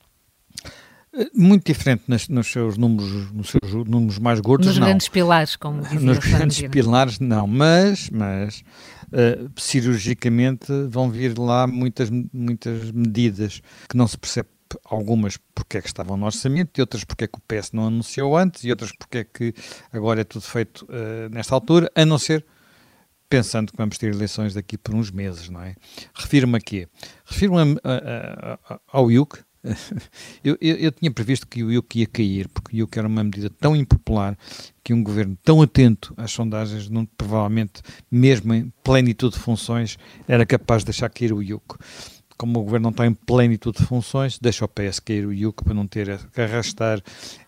Eh, 1.16 1.30
muito 1.34 1.64
diferente 1.66 2.04
nos, 2.08 2.28
nos, 2.28 2.46
seus 2.46 2.76
números, 2.76 3.32
nos 3.32 3.50
seus 3.50 3.72
números 3.86 4.18
mais 4.18 4.40
gordos, 4.40 4.66
Nos 4.66 4.78
não. 4.78 4.86
grandes 4.86 5.08
pilares, 5.08 5.56
como 5.56 5.82
dizia 5.82 6.00
Nos 6.00 6.18
grandes 6.18 6.62
pilares, 6.68 7.18
não. 7.20 7.46
Mas, 7.46 8.10
mas 8.10 8.64
uh, 9.12 9.50
cirurgicamente 9.56 10.66
vão 10.88 11.10
vir 11.10 11.38
lá 11.38 11.66
muitas, 11.66 12.10
muitas 12.10 12.90
medidas 12.90 13.60
que 13.88 13.96
não 13.96 14.08
se 14.08 14.18
percebe 14.18 14.48
algumas 14.84 15.36
porque 15.54 15.78
é 15.78 15.80
que 15.80 15.86
estavam 15.86 16.16
no 16.16 16.26
orçamento, 16.26 16.78
e 16.78 16.80
outras 16.80 17.04
porque 17.04 17.24
é 17.24 17.26
que 17.26 17.38
o 17.38 17.40
PS 17.40 17.72
não 17.72 17.86
anunciou 17.86 18.36
antes, 18.36 18.64
e 18.64 18.70
outras 18.70 18.92
porque 18.92 19.18
é 19.18 19.24
que 19.24 19.54
agora 19.92 20.20
é 20.20 20.24
tudo 20.24 20.42
feito 20.42 20.84
uh, 20.86 21.28
nesta 21.30 21.54
altura, 21.54 21.90
a 21.94 22.04
não 22.04 22.18
ser 22.18 22.44
pensando 23.28 23.72
que 23.72 23.76
vamos 23.76 23.98
ter 23.98 24.14
eleições 24.14 24.54
daqui 24.54 24.78
por 24.78 24.94
uns 24.94 25.10
meses, 25.10 25.48
não 25.48 25.60
é? 25.60 25.74
Refiro-me 26.14 26.56
a 26.56 26.60
quê? 26.60 26.88
Refiro-me 27.24 27.76
ao 28.86 29.10
IUC. 29.10 29.40
eu, 30.44 30.58
eu, 30.60 30.76
eu, 30.76 30.92
tinha 30.92 31.10
previsto 31.10 31.46
que 31.46 31.64
o 31.64 31.72
IUC 31.72 32.00
ia 32.00 32.06
cair, 32.06 32.48
porque 32.48 32.76
o 32.76 32.78
IUC 32.80 32.98
era 32.98 33.08
uma 33.08 33.24
medida 33.24 33.48
tão 33.48 33.74
impopular 33.74 34.38
que 34.84 34.92
um 34.92 35.02
governo 35.02 35.36
tão 35.42 35.62
atento 35.62 36.12
às 36.16 36.30
sondagens, 36.30 36.88
não, 36.88 37.06
provavelmente, 37.06 37.82
mesmo 38.10 38.52
em 38.52 38.70
plenitude 38.84 39.34
de 39.34 39.40
funções, 39.40 39.98
era 40.28 40.44
capaz 40.44 40.82
de 40.82 40.86
deixar 40.86 41.08
cair 41.08 41.32
o 41.32 41.42
IUC 41.42 41.76
como 42.44 42.60
o 42.60 42.62
governo 42.64 42.84
não 42.84 42.90
está 42.90 43.06
em 43.06 43.14
plenitude 43.14 43.78
de 43.78 43.86
funções, 43.86 44.38
deixa 44.38 44.66
o 44.66 44.68
PS 44.68 45.00
cair 45.00 45.26
o 45.26 45.32
IUC 45.32 45.64
para 45.64 45.72
não 45.72 45.86
ter 45.86 46.18
que 46.30 46.42
arrastar 46.42 47.00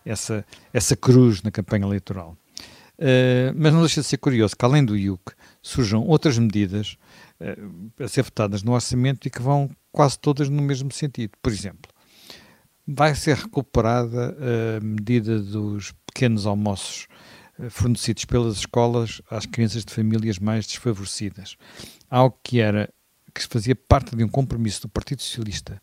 essa, 0.03 0.43
essa 0.73 0.95
cruz 0.95 1.43
na 1.43 1.51
campanha 1.51 1.85
eleitoral. 1.85 2.35
Uh, 2.97 3.53
mas 3.55 3.71
não 3.71 3.81
deixa 3.81 4.01
de 4.01 4.07
ser 4.07 4.17
curioso 4.17 4.57
que, 4.57 4.65
além 4.65 4.83
do 4.83 4.97
IUC, 4.97 5.33
surjam 5.61 6.01
outras 6.01 6.39
medidas 6.39 6.97
uh, 7.39 8.03
a 8.03 8.07
ser 8.07 8.23
votadas 8.23 8.63
no 8.63 8.71
orçamento 8.71 9.27
e 9.27 9.29
que 9.29 9.39
vão 9.39 9.69
quase 9.91 10.17
todas 10.17 10.49
no 10.49 10.63
mesmo 10.63 10.91
sentido. 10.91 11.33
Por 11.43 11.51
exemplo, 11.51 11.91
vai 12.87 13.13
ser 13.13 13.35
recuperada 13.35 14.35
a 14.79 14.83
medida 14.83 15.39
dos 15.39 15.93
pequenos 16.07 16.47
almoços 16.47 17.07
uh, 17.59 17.69
fornecidos 17.69 18.25
pelas 18.25 18.57
escolas 18.57 19.21
às 19.29 19.45
crianças 19.45 19.85
de 19.85 19.93
famílias 19.93 20.39
mais 20.39 20.65
desfavorecidas. 20.65 21.55
Algo 22.09 22.35
que 22.41 22.59
era 22.59 22.91
que 23.45 23.53
fazia 23.53 23.75
parte 23.75 24.15
de 24.15 24.23
um 24.23 24.27
compromisso 24.27 24.81
do 24.81 24.89
Partido 24.89 25.21
Socialista. 25.21 25.81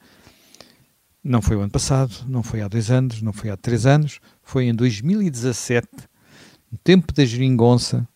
Não 1.22 1.40
foi 1.40 1.56
o 1.56 1.60
ano 1.60 1.70
passado, 1.70 2.12
não 2.28 2.42
foi 2.42 2.60
há 2.60 2.68
dois 2.68 2.90
anos, 2.90 3.22
não 3.22 3.32
foi 3.32 3.50
há 3.50 3.56
três 3.56 3.86
anos, 3.86 4.20
foi 4.42 4.64
em 4.66 4.74
2017, 4.74 5.88
no 6.70 6.78
tempo 6.78 7.12
da 7.12 7.24
geringonça, 7.24 8.06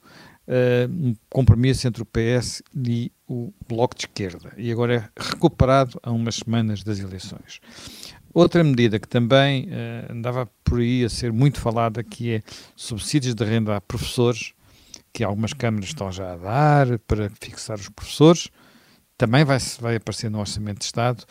uh, 0.47 0.92
um 0.92 1.14
compromisso 1.30 1.87
entre 1.87 2.02
o 2.02 2.07
PS 2.07 2.62
e 2.75 3.12
o 3.26 3.52
Bloco 3.66 3.95
de 3.95 4.07
Esquerda. 4.07 4.52
E 4.57 4.73
agora 4.73 4.95
é 4.95 5.23
recuperado 5.23 5.99
há 6.02 6.11
umas 6.11 6.37
semanas 6.37 6.83
das 6.83 6.99
eleições. 6.99 7.61
Outra 8.33 8.62
medida 8.62 8.99
que 8.99 9.09
também 9.09 9.68
uh, 9.68 10.12
andava 10.12 10.49
por 10.62 10.80
aí 10.80 11.04
a 11.04 11.09
ser 11.09 11.33
muito 11.33 11.61
falada, 11.61 12.02
que 12.02 12.35
é 12.35 12.42
subsídios 12.76 13.35
de 13.35 13.45
renda 13.45 13.76
a 13.76 13.80
professores, 13.80 14.52
que 15.12 15.25
algumas 15.25 15.52
câmaras 15.52 15.88
estão 15.88 16.12
já 16.12 16.35
a 16.35 16.37
dar 16.37 16.99
para 17.00 17.30
fixar 17.40 17.78
os 17.78 17.88
professores, 17.88 18.49
também 19.19 19.45
vai, 19.45 19.59
vai 19.81 19.97
aparecer 19.97 20.31
no 20.31 20.39
Orçamento 20.39 20.79
de 20.79 20.85
Estado 20.85 21.25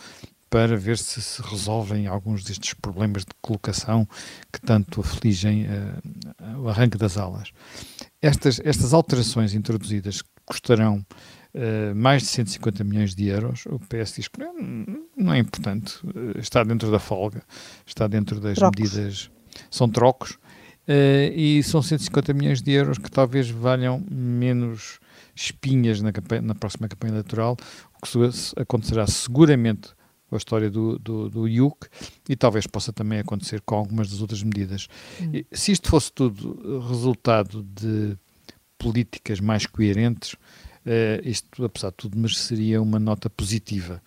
para 0.50 0.78
ver 0.78 0.98
se 0.98 1.22
se 1.22 1.42
resolvem 1.42 2.08
alguns 2.08 2.44
destes 2.44 2.74
problemas 2.74 3.24
de 3.24 3.32
colocação 3.42 4.08
que 4.52 4.62
tanto 4.62 5.02
afligem 5.02 5.66
uh, 5.66 6.62
o 6.62 6.70
arranque 6.70 6.98
das 6.98 7.18
aulas. 7.18 7.52
Estas, 8.22 8.60
estas 8.64 8.94
alterações 8.94 9.54
introduzidas 9.54 10.22
custarão 10.46 11.06
uh, 11.54 11.96
mais 11.96 12.24
de 12.24 12.30
150 12.30 12.84
milhões 12.84 13.14
de 13.14 13.26
euros. 13.28 13.66
O 13.66 13.80
PS 13.80 14.16
diz 14.16 14.28
que 14.28 14.40
não, 14.40 14.54
não 15.18 15.34
é 15.34 15.40
importante, 15.40 15.98
uh, 16.06 16.40
está 16.40 16.64
dentro 16.64 16.90
da 16.90 17.00
folga, 17.00 17.44
está 17.86 18.08
dentro 18.08 18.40
das 18.40 18.58
trocos. 18.58 18.80
medidas, 18.80 19.32
são 19.70 19.90
trocos, 19.90 20.38
e 21.36 21.62
são 21.64 21.82
150 21.82 22.34
milhões 22.34 22.62
de 22.62 22.72
euros 22.72 22.98
que 22.98 23.12
talvez 23.12 23.50
valham 23.50 24.02
menos 24.10 25.00
espinhas 25.38 26.02
na, 26.02 26.12
campanha, 26.12 26.42
na 26.42 26.56
próxima 26.56 26.88
campanha 26.88 27.14
eleitoral, 27.14 27.56
o 27.96 28.06
que 28.06 28.62
acontecerá 28.62 29.06
seguramente 29.08 29.90
com 30.28 30.36
a 30.36 30.38
história 30.38 30.70
do, 30.70 31.00
do, 31.00 31.30
do 31.30 31.48
IUC 31.48 31.88
e 32.28 32.36
talvez 32.36 32.68
possa 32.68 32.92
também 32.92 33.20
acontecer 33.20 33.62
com 33.62 33.76
algumas 33.76 34.10
das 34.10 34.22
outras 34.22 34.44
medidas. 34.44 34.88
Hum. 35.22 35.32
Se 35.52 35.72
isto 35.72 35.90
fosse 35.90 36.12
tudo 36.12 36.80
resultado 36.88 37.64
de 37.64 38.18
políticas 38.78 39.40
mais 39.40 39.66
coerentes, 39.66 40.34
uh, 40.34 41.22
isto, 41.24 41.64
apesar 41.64 41.90
de 41.92 41.96
tudo, 41.98 42.18
mereceria 42.18 42.82
uma 42.82 43.00
nota 43.00 43.30
positiva. 43.30 44.02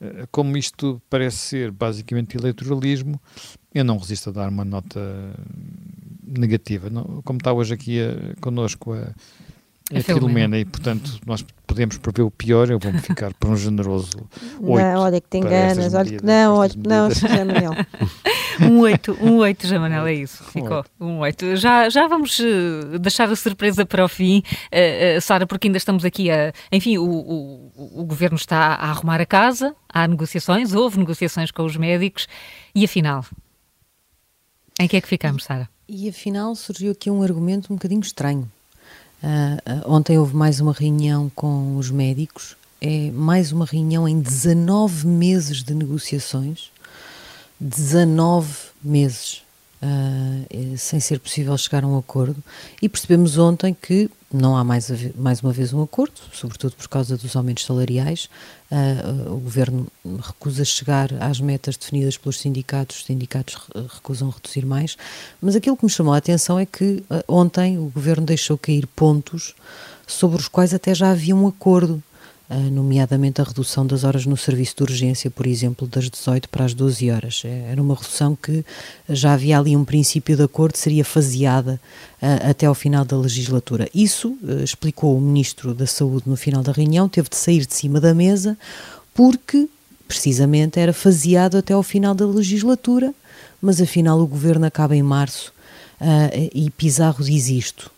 Uh, 0.00 0.28
como 0.30 0.56
isto 0.56 1.02
parece 1.10 1.38
ser 1.38 1.70
basicamente 1.72 2.36
eleitoralismo, 2.36 3.20
eu 3.74 3.84
não 3.84 3.98
resisto 3.98 4.30
a 4.30 4.32
dar 4.32 4.48
uma 4.48 4.64
nota 4.64 5.00
negativa. 6.22 6.88
Não, 6.88 7.22
como 7.24 7.38
está 7.38 7.52
hoje 7.52 7.74
aqui 7.74 8.00
a, 8.00 8.40
connosco 8.40 8.92
a 8.94 9.12
é, 9.92 9.98
é 9.98 10.02
Filomena, 10.02 10.58
e 10.58 10.64
portanto 10.64 11.20
nós 11.24 11.44
podemos 11.64 11.96
prever 11.96 12.22
o 12.22 12.30
pior, 12.30 12.68
eu 12.68 12.78
vou-me 12.78 12.98
ficar 12.98 13.32
por 13.34 13.50
um 13.50 13.56
generoso 13.56 14.28
8. 14.60 14.82
Não, 14.82 15.00
olha 15.02 15.20
que 15.20 15.28
te 15.28 15.38
enganas, 15.38 15.94
olha 15.94 16.18
que 16.18 16.24
não, 16.24 16.56
olha 16.56 16.70
que 16.70 16.88
não, 16.88 17.10
José 17.10 17.44
Manuel. 17.44 17.72
um 18.68 18.80
8, 18.80 19.18
um 19.20 19.36
8, 19.36 19.62
José 19.62 19.78
Manuel, 19.78 20.06
é 20.06 20.14
isso, 20.14 20.42
ficou, 20.44 20.84
um 21.00 21.18
8. 21.18 21.56
Já, 21.56 21.88
já 21.88 22.08
vamos 22.08 22.36
uh, 22.40 22.98
deixar 22.98 23.30
a 23.30 23.36
surpresa 23.36 23.86
para 23.86 24.04
o 24.04 24.08
fim, 24.08 24.42
uh, 24.72 25.18
uh, 25.18 25.20
Sara, 25.20 25.46
porque 25.46 25.68
ainda 25.68 25.78
estamos 25.78 26.04
aqui 26.04 26.32
a, 26.32 26.52
enfim, 26.72 26.98
o, 26.98 27.04
o, 27.04 28.00
o 28.00 28.04
governo 28.04 28.36
está 28.36 28.74
a 28.74 28.90
arrumar 28.90 29.20
a 29.20 29.26
casa, 29.26 29.72
há 29.88 30.08
negociações, 30.08 30.74
houve 30.74 30.98
negociações 30.98 31.52
com 31.52 31.64
os 31.64 31.76
médicos, 31.76 32.26
e 32.74 32.84
afinal, 32.84 33.24
em 34.80 34.88
que 34.88 34.96
é 34.96 35.00
que 35.00 35.08
ficamos, 35.08 35.44
Sara? 35.44 35.68
E 35.88 36.08
afinal 36.08 36.56
surgiu 36.56 36.90
aqui 36.90 37.08
um 37.08 37.22
argumento 37.22 37.72
um 37.72 37.76
bocadinho 37.76 38.00
estranho 38.00 38.50
Uh, 39.22 39.90
ontem 39.90 40.18
houve 40.18 40.36
mais 40.36 40.60
uma 40.60 40.72
reunião 40.72 41.30
com 41.34 41.76
os 41.76 41.90
médicos, 41.90 42.56
é 42.80 43.10
mais 43.10 43.52
uma 43.52 43.64
reunião 43.64 44.06
em 44.06 44.20
19 44.20 45.06
meses 45.06 45.62
de 45.62 45.74
negociações. 45.74 46.70
19 47.58 48.48
meses 48.84 49.42
uh, 49.82 50.76
sem 50.76 51.00
ser 51.00 51.18
possível 51.18 51.56
chegar 51.56 51.84
a 51.84 51.86
um 51.86 51.98
acordo. 51.98 52.42
E 52.80 52.88
percebemos 52.88 53.38
ontem 53.38 53.74
que 53.74 54.10
não 54.32 54.56
há 54.56 54.64
mais, 54.64 54.90
mais 55.14 55.40
uma 55.40 55.52
vez 55.52 55.72
um 55.72 55.82
acordo, 55.82 56.20
sobretudo 56.32 56.74
por 56.74 56.88
causa 56.88 57.16
dos 57.16 57.36
aumentos 57.36 57.64
salariais. 57.64 58.28
Uh, 58.70 59.34
o 59.34 59.38
governo 59.38 59.86
recusa 60.20 60.64
chegar 60.64 61.10
às 61.20 61.40
metas 61.40 61.76
definidas 61.76 62.16
pelos 62.16 62.40
sindicatos, 62.40 62.98
os 62.98 63.04
sindicatos 63.04 63.56
recusam 63.94 64.28
reduzir 64.30 64.66
mais. 64.66 64.96
Mas 65.40 65.54
aquilo 65.54 65.76
que 65.76 65.84
me 65.84 65.90
chamou 65.90 66.12
a 66.12 66.16
atenção 66.16 66.58
é 66.58 66.66
que 66.66 67.04
uh, 67.08 67.22
ontem 67.28 67.78
o 67.78 67.88
governo 67.88 68.26
deixou 68.26 68.58
cair 68.58 68.86
pontos 68.88 69.54
sobre 70.06 70.38
os 70.38 70.48
quais 70.48 70.74
até 70.74 70.94
já 70.94 71.10
havia 71.10 71.34
um 71.34 71.46
acordo. 71.46 72.02
Uh, 72.48 72.70
nomeadamente 72.70 73.40
a 73.40 73.44
redução 73.44 73.84
das 73.84 74.04
horas 74.04 74.24
no 74.24 74.36
serviço 74.36 74.76
de 74.76 74.82
urgência, 74.84 75.28
por 75.28 75.48
exemplo, 75.48 75.88
das 75.88 76.08
18 76.08 76.48
para 76.48 76.64
as 76.64 76.74
12 76.74 77.10
horas. 77.10 77.42
É, 77.44 77.72
era 77.72 77.82
uma 77.82 77.96
redução 77.96 78.36
que 78.36 78.64
já 79.08 79.32
havia 79.32 79.58
ali 79.58 79.76
um 79.76 79.84
princípio 79.84 80.36
de 80.36 80.44
acordo, 80.44 80.76
seria 80.76 81.04
faseada 81.04 81.80
uh, 82.22 82.48
até 82.48 82.66
ao 82.66 82.74
final 82.74 83.04
da 83.04 83.16
legislatura. 83.16 83.88
Isso 83.92 84.38
uh, 84.44 84.62
explicou 84.62 85.18
o 85.18 85.20
Ministro 85.20 85.74
da 85.74 85.88
Saúde 85.88 86.28
no 86.28 86.36
final 86.36 86.62
da 86.62 86.70
reunião, 86.70 87.08
teve 87.08 87.28
de 87.28 87.36
sair 87.36 87.66
de 87.66 87.74
cima 87.74 88.00
da 88.00 88.14
mesa 88.14 88.56
porque 89.12 89.68
precisamente 90.06 90.78
era 90.78 90.92
faseado 90.92 91.56
até 91.56 91.72
ao 91.74 91.82
final 91.82 92.14
da 92.14 92.26
legislatura, 92.26 93.12
mas 93.60 93.80
afinal 93.80 94.20
o 94.20 94.26
governo 94.26 94.66
acaba 94.66 94.94
em 94.94 95.02
março 95.02 95.52
e 96.54 96.70
Pizarro 96.70 97.24
diz 97.24 97.48
isto 97.48 97.90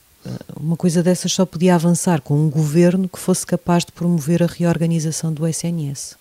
uma 0.59 0.77
coisa 0.77 1.03
dessas 1.03 1.33
só 1.33 1.47
podia 1.47 1.75
avançar 1.75 2.21
com 2.21 2.35
um 2.35 2.51
governo 2.51 3.09
que 3.09 3.19
fosse 3.19 3.47
capaz 3.47 3.85
de 3.85 3.93
promover 3.93 4.43
a 4.43 4.47
reorganização 4.47 5.33
do 5.33 5.47
SNS. 5.47 6.17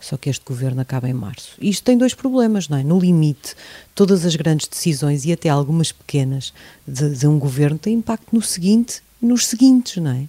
Só 0.00 0.16
que 0.16 0.30
este 0.30 0.44
governo 0.44 0.80
acaba 0.80 1.08
em 1.08 1.12
março. 1.12 1.54
Isto 1.60 1.84
tem 1.84 1.98
dois 1.98 2.14
problemas, 2.14 2.68
não 2.68 2.78
é? 2.78 2.84
No 2.84 3.00
limite, 3.00 3.56
todas 3.94 4.24
as 4.24 4.36
grandes 4.36 4.68
decisões 4.68 5.24
e 5.24 5.32
até 5.32 5.48
algumas 5.48 5.90
pequenas 5.90 6.52
de, 6.86 7.10
de 7.10 7.26
um 7.26 7.38
governo 7.38 7.78
têm 7.78 7.94
impacto 7.94 8.28
no 8.32 8.40
seguinte 8.40 9.02
e 9.20 9.26
nos 9.26 9.46
seguintes, 9.46 9.96
não 9.96 10.12
é? 10.12 10.24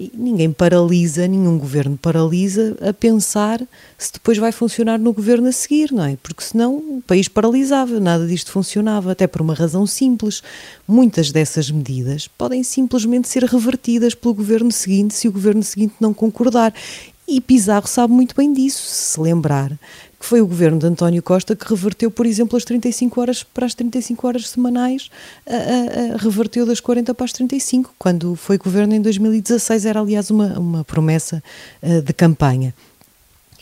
E 0.00 0.10
ninguém 0.14 0.50
paralisa, 0.50 1.28
nenhum 1.28 1.58
governo 1.58 1.94
paralisa 1.94 2.74
a 2.80 2.90
pensar 2.90 3.60
se 3.98 4.10
depois 4.14 4.38
vai 4.38 4.50
funcionar 4.50 4.98
no 4.98 5.12
governo 5.12 5.46
a 5.46 5.52
seguir, 5.52 5.92
não 5.92 6.02
é? 6.02 6.16
Porque 6.22 6.42
senão 6.42 6.76
o 6.76 7.02
país 7.06 7.28
paralisava, 7.28 8.00
nada 8.00 8.26
disto 8.26 8.50
funcionava, 8.50 9.12
até 9.12 9.26
por 9.26 9.42
uma 9.42 9.52
razão 9.52 9.86
simples. 9.86 10.42
Muitas 10.88 11.30
dessas 11.30 11.70
medidas 11.70 12.26
podem 12.26 12.62
simplesmente 12.62 13.28
ser 13.28 13.44
revertidas 13.44 14.14
pelo 14.14 14.32
governo 14.32 14.72
seguinte 14.72 15.12
se 15.12 15.28
o 15.28 15.32
governo 15.32 15.62
seguinte 15.62 15.92
não 16.00 16.14
concordar. 16.14 16.72
E 17.28 17.38
Pizarro 17.38 17.86
sabe 17.86 18.14
muito 18.14 18.34
bem 18.34 18.54
disso, 18.54 18.82
se 18.82 19.20
lembrar 19.20 19.70
que 20.20 20.26
foi 20.26 20.42
o 20.42 20.46
governo 20.46 20.78
de 20.78 20.86
António 20.86 21.22
Costa 21.22 21.56
que 21.56 21.66
reverteu, 21.66 22.10
por 22.10 22.26
exemplo, 22.26 22.54
as 22.54 22.64
35 22.64 23.18
horas 23.18 23.42
para 23.42 23.64
as 23.64 23.74
35 23.74 24.26
horas 24.26 24.50
semanais, 24.50 25.08
a, 25.46 25.54
a, 25.54 26.14
a, 26.14 26.16
reverteu 26.18 26.66
das 26.66 26.78
40 26.78 27.14
para 27.14 27.24
as 27.24 27.32
35, 27.32 27.94
quando 27.98 28.36
foi 28.36 28.58
governo 28.58 28.94
em 28.94 29.00
2016, 29.00 29.86
era 29.86 29.98
aliás 29.98 30.30
uma, 30.30 30.58
uma 30.58 30.84
promessa 30.84 31.42
uh, 31.82 32.02
de 32.02 32.12
campanha. 32.12 32.74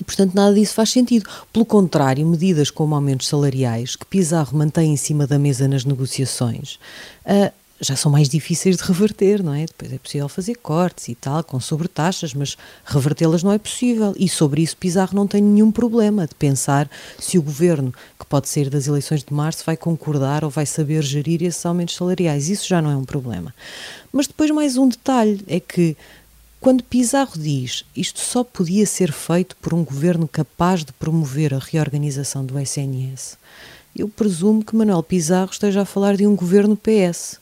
E, 0.00 0.04
portanto, 0.04 0.34
nada 0.34 0.52
disso 0.52 0.74
faz 0.74 0.90
sentido. 0.90 1.28
Pelo 1.52 1.64
contrário, 1.64 2.26
medidas 2.26 2.70
como 2.70 2.94
aumentos 2.94 3.28
salariais, 3.28 3.94
que 3.94 4.04
Pizarro 4.04 4.56
mantém 4.56 4.92
em 4.92 4.96
cima 4.96 5.28
da 5.28 5.38
mesa 5.38 5.68
nas 5.68 5.84
negociações, 5.84 6.78
uh, 7.24 7.52
já 7.80 7.94
são 7.94 8.10
mais 8.10 8.28
difíceis 8.28 8.76
de 8.76 8.82
reverter, 8.82 9.42
não 9.42 9.54
é? 9.54 9.64
Depois 9.66 9.92
é 9.92 9.98
possível 9.98 10.28
fazer 10.28 10.56
cortes 10.56 11.08
e 11.08 11.14
tal, 11.14 11.44
com 11.44 11.60
sobretaxas, 11.60 12.34
mas 12.34 12.56
revertê-las 12.84 13.42
não 13.42 13.52
é 13.52 13.58
possível. 13.58 14.14
E 14.18 14.28
sobre 14.28 14.62
isso 14.62 14.76
Pizarro 14.76 15.14
não 15.14 15.26
tem 15.26 15.40
nenhum 15.40 15.70
problema 15.70 16.26
de 16.26 16.34
pensar 16.34 16.90
se 17.18 17.38
o 17.38 17.42
governo, 17.42 17.92
que 18.18 18.26
pode 18.26 18.48
sair 18.48 18.68
das 18.68 18.88
eleições 18.88 19.22
de 19.22 19.32
março, 19.32 19.64
vai 19.64 19.76
concordar 19.76 20.44
ou 20.44 20.50
vai 20.50 20.66
saber 20.66 21.02
gerir 21.02 21.42
esses 21.42 21.64
aumentos 21.64 21.94
salariais. 21.94 22.48
Isso 22.48 22.66
já 22.66 22.82
não 22.82 22.90
é 22.90 22.96
um 22.96 23.04
problema. 23.04 23.54
Mas 24.12 24.26
depois 24.26 24.50
mais 24.50 24.76
um 24.76 24.88
detalhe 24.88 25.44
é 25.46 25.60
que 25.60 25.96
quando 26.60 26.82
Pizarro 26.82 27.38
diz 27.38 27.84
isto 27.94 28.18
só 28.18 28.42
podia 28.42 28.84
ser 28.86 29.12
feito 29.12 29.54
por 29.56 29.72
um 29.72 29.84
governo 29.84 30.26
capaz 30.26 30.84
de 30.84 30.92
promover 30.92 31.54
a 31.54 31.58
reorganização 31.58 32.44
do 32.44 32.58
SNS, 32.58 33.38
eu 33.94 34.08
presumo 34.08 34.64
que 34.64 34.74
Manuel 34.74 35.02
Pizarro 35.04 35.52
esteja 35.52 35.82
a 35.82 35.84
falar 35.84 36.16
de 36.16 36.26
um 36.26 36.34
governo 36.34 36.76
PS 36.76 37.38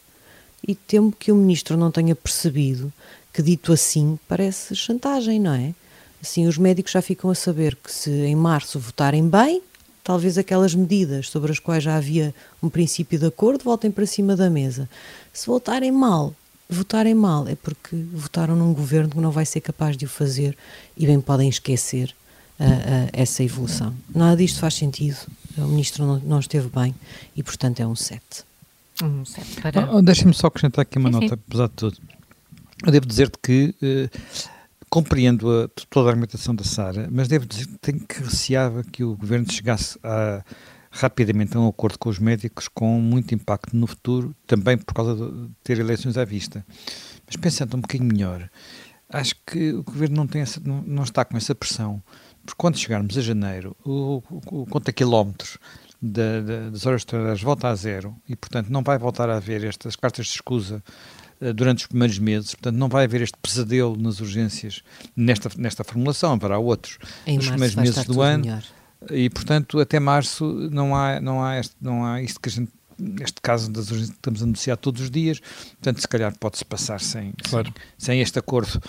e 0.66 0.74
temo 0.74 1.12
que 1.12 1.30
o 1.30 1.36
ministro 1.36 1.76
não 1.76 1.90
tenha 1.90 2.14
percebido 2.14 2.92
que, 3.32 3.42
dito 3.42 3.72
assim, 3.72 4.18
parece 4.26 4.74
chantagem, 4.74 5.38
não 5.38 5.52
é? 5.52 5.74
Assim, 6.22 6.46
os 6.46 6.58
médicos 6.58 6.92
já 6.92 7.02
ficam 7.02 7.30
a 7.30 7.34
saber 7.34 7.76
que 7.76 7.92
se 7.92 8.10
em 8.10 8.34
março 8.34 8.80
votarem 8.80 9.28
bem, 9.28 9.62
talvez 10.02 10.38
aquelas 10.38 10.74
medidas 10.74 11.28
sobre 11.28 11.52
as 11.52 11.58
quais 11.58 11.84
já 11.84 11.96
havia 11.96 12.34
um 12.62 12.68
princípio 12.68 13.18
de 13.18 13.26
acordo 13.26 13.64
voltem 13.64 13.90
para 13.90 14.06
cima 14.06 14.34
da 14.34 14.48
mesa. 14.48 14.88
Se 15.32 15.46
votarem 15.46 15.92
mal, 15.92 16.34
votarem 16.68 17.14
mal 17.14 17.46
é 17.46 17.54
porque 17.54 17.96
votaram 18.12 18.56
num 18.56 18.72
governo 18.72 19.10
que 19.10 19.18
não 19.18 19.30
vai 19.30 19.44
ser 19.44 19.60
capaz 19.60 19.96
de 19.96 20.04
o 20.04 20.08
fazer 20.08 20.56
e 20.96 21.06
bem 21.06 21.20
podem 21.20 21.48
esquecer 21.48 22.14
uh, 22.58 22.64
uh, 22.64 23.10
essa 23.12 23.42
evolução. 23.42 23.94
Nada 24.14 24.36
disto 24.36 24.58
faz 24.58 24.74
sentido. 24.74 25.18
O 25.58 25.68
ministro 25.68 26.06
não, 26.06 26.18
não 26.20 26.40
esteve 26.40 26.68
bem 26.68 26.94
e, 27.34 27.42
portanto, 27.42 27.80
é 27.80 27.86
um 27.86 27.96
7. 27.96 28.44
Um 29.02 29.22
para... 29.60 29.92
oh, 29.92 30.02
Deixa-me 30.02 30.32
só 30.32 30.46
acrescentar 30.46 30.82
aqui 30.82 30.98
uma 30.98 31.08
sim, 31.08 31.14
nota, 31.14 31.28
sim. 31.28 31.42
apesar 31.46 31.68
de 31.68 31.74
tudo. 31.74 31.98
Eu 32.84 32.92
devo 32.92 33.06
dizer-te 33.06 33.38
que 33.42 33.74
eh, 33.82 34.10
compreendo 34.90 35.50
a, 35.50 35.68
toda 35.90 36.08
a 36.08 36.10
argumentação 36.10 36.54
da 36.54 36.64
Sara, 36.64 37.08
mas 37.10 37.28
devo 37.28 37.46
dizer 37.46 37.66
que 37.66 37.78
tenho 37.78 38.00
que 38.00 38.22
receava 38.22 38.82
que 38.84 39.02
o 39.04 39.16
governo 39.16 39.50
chegasse 39.50 39.98
a, 40.02 40.42
rapidamente 40.90 41.56
a 41.56 41.60
um 41.60 41.68
acordo 41.68 41.98
com 41.98 42.08
os 42.08 42.18
médicos 42.18 42.68
com 42.68 43.00
muito 43.00 43.34
impacto 43.34 43.76
no 43.76 43.86
futuro, 43.86 44.34
também 44.46 44.78
por 44.78 44.94
causa 44.94 45.14
de 45.14 45.50
ter 45.62 45.78
eleições 45.78 46.16
à 46.16 46.24
vista. 46.24 46.64
Mas 47.26 47.36
pensando 47.36 47.76
um 47.76 47.80
bocadinho 47.80 48.10
melhor, 48.10 48.48
acho 49.08 49.34
que 49.46 49.72
o 49.72 49.82
governo 49.82 50.16
não, 50.16 50.26
tem 50.26 50.42
essa, 50.42 50.60
não, 50.64 50.82
não 50.82 51.02
está 51.02 51.24
com 51.24 51.36
essa 51.36 51.54
pressão, 51.54 52.02
porque 52.44 52.56
quando 52.56 52.78
chegarmos 52.78 53.16
a 53.18 53.20
janeiro, 53.20 53.76
o, 53.84 54.22
o, 54.30 54.62
o 54.62 54.66
conta 54.66 54.92
quilómetros 54.92 55.58
da, 56.00 56.40
da, 56.40 56.70
das 56.70 56.86
horas 56.86 57.00
extraordinárias 57.00 57.42
volta 57.42 57.68
a 57.68 57.74
zero 57.74 58.14
e, 58.28 58.36
portanto, 58.36 58.68
não 58.68 58.82
vai 58.82 58.98
voltar 58.98 59.28
a 59.30 59.36
haver 59.36 59.64
estas 59.64 59.96
cartas 59.96 60.26
de 60.26 60.32
escusa 60.32 60.82
uh, 61.40 61.52
durante 61.52 61.78
os 61.78 61.86
primeiros 61.86 62.18
meses, 62.18 62.54
portanto, 62.54 62.76
não 62.76 62.88
vai 62.88 63.04
haver 63.04 63.22
este 63.22 63.36
pesadelo 63.40 63.96
nas 63.96 64.20
urgências 64.20 64.82
nesta, 65.16 65.50
nesta 65.56 65.84
formulação, 65.84 66.32
haverá 66.32 66.58
outros 66.58 66.98
em 67.26 67.36
nos 67.36 67.48
primeiros 67.48 67.76
meses 67.76 68.04
do 68.04 68.20
ano. 68.20 68.44
Melhor. 68.44 68.62
E, 69.10 69.30
portanto, 69.30 69.78
até 69.78 70.00
março 70.00 70.44
não 70.70 70.96
há, 70.96 71.20
não 71.20 71.44
há, 71.44 71.58
este, 71.58 71.76
não 71.80 72.04
há 72.04 72.22
isto 72.22 72.40
que 72.40 72.48
a 72.48 72.52
gente 72.52 72.72
neste 72.98 73.40
caso 73.42 73.70
das 73.70 73.90
urgências 73.90 74.10
que 74.10 74.16
estamos 74.16 74.42
a 74.42 74.46
negociar 74.46 74.76
todos 74.76 75.02
os 75.02 75.10
dias, 75.10 75.40
portanto, 75.40 76.00
se 76.00 76.08
calhar 76.08 76.34
pode-se 76.38 76.64
passar 76.64 77.00
sem, 77.00 77.32
claro. 77.48 77.72
sem, 77.98 78.14
sem, 78.14 78.20
este 78.20 78.38
acordo. 78.38 78.80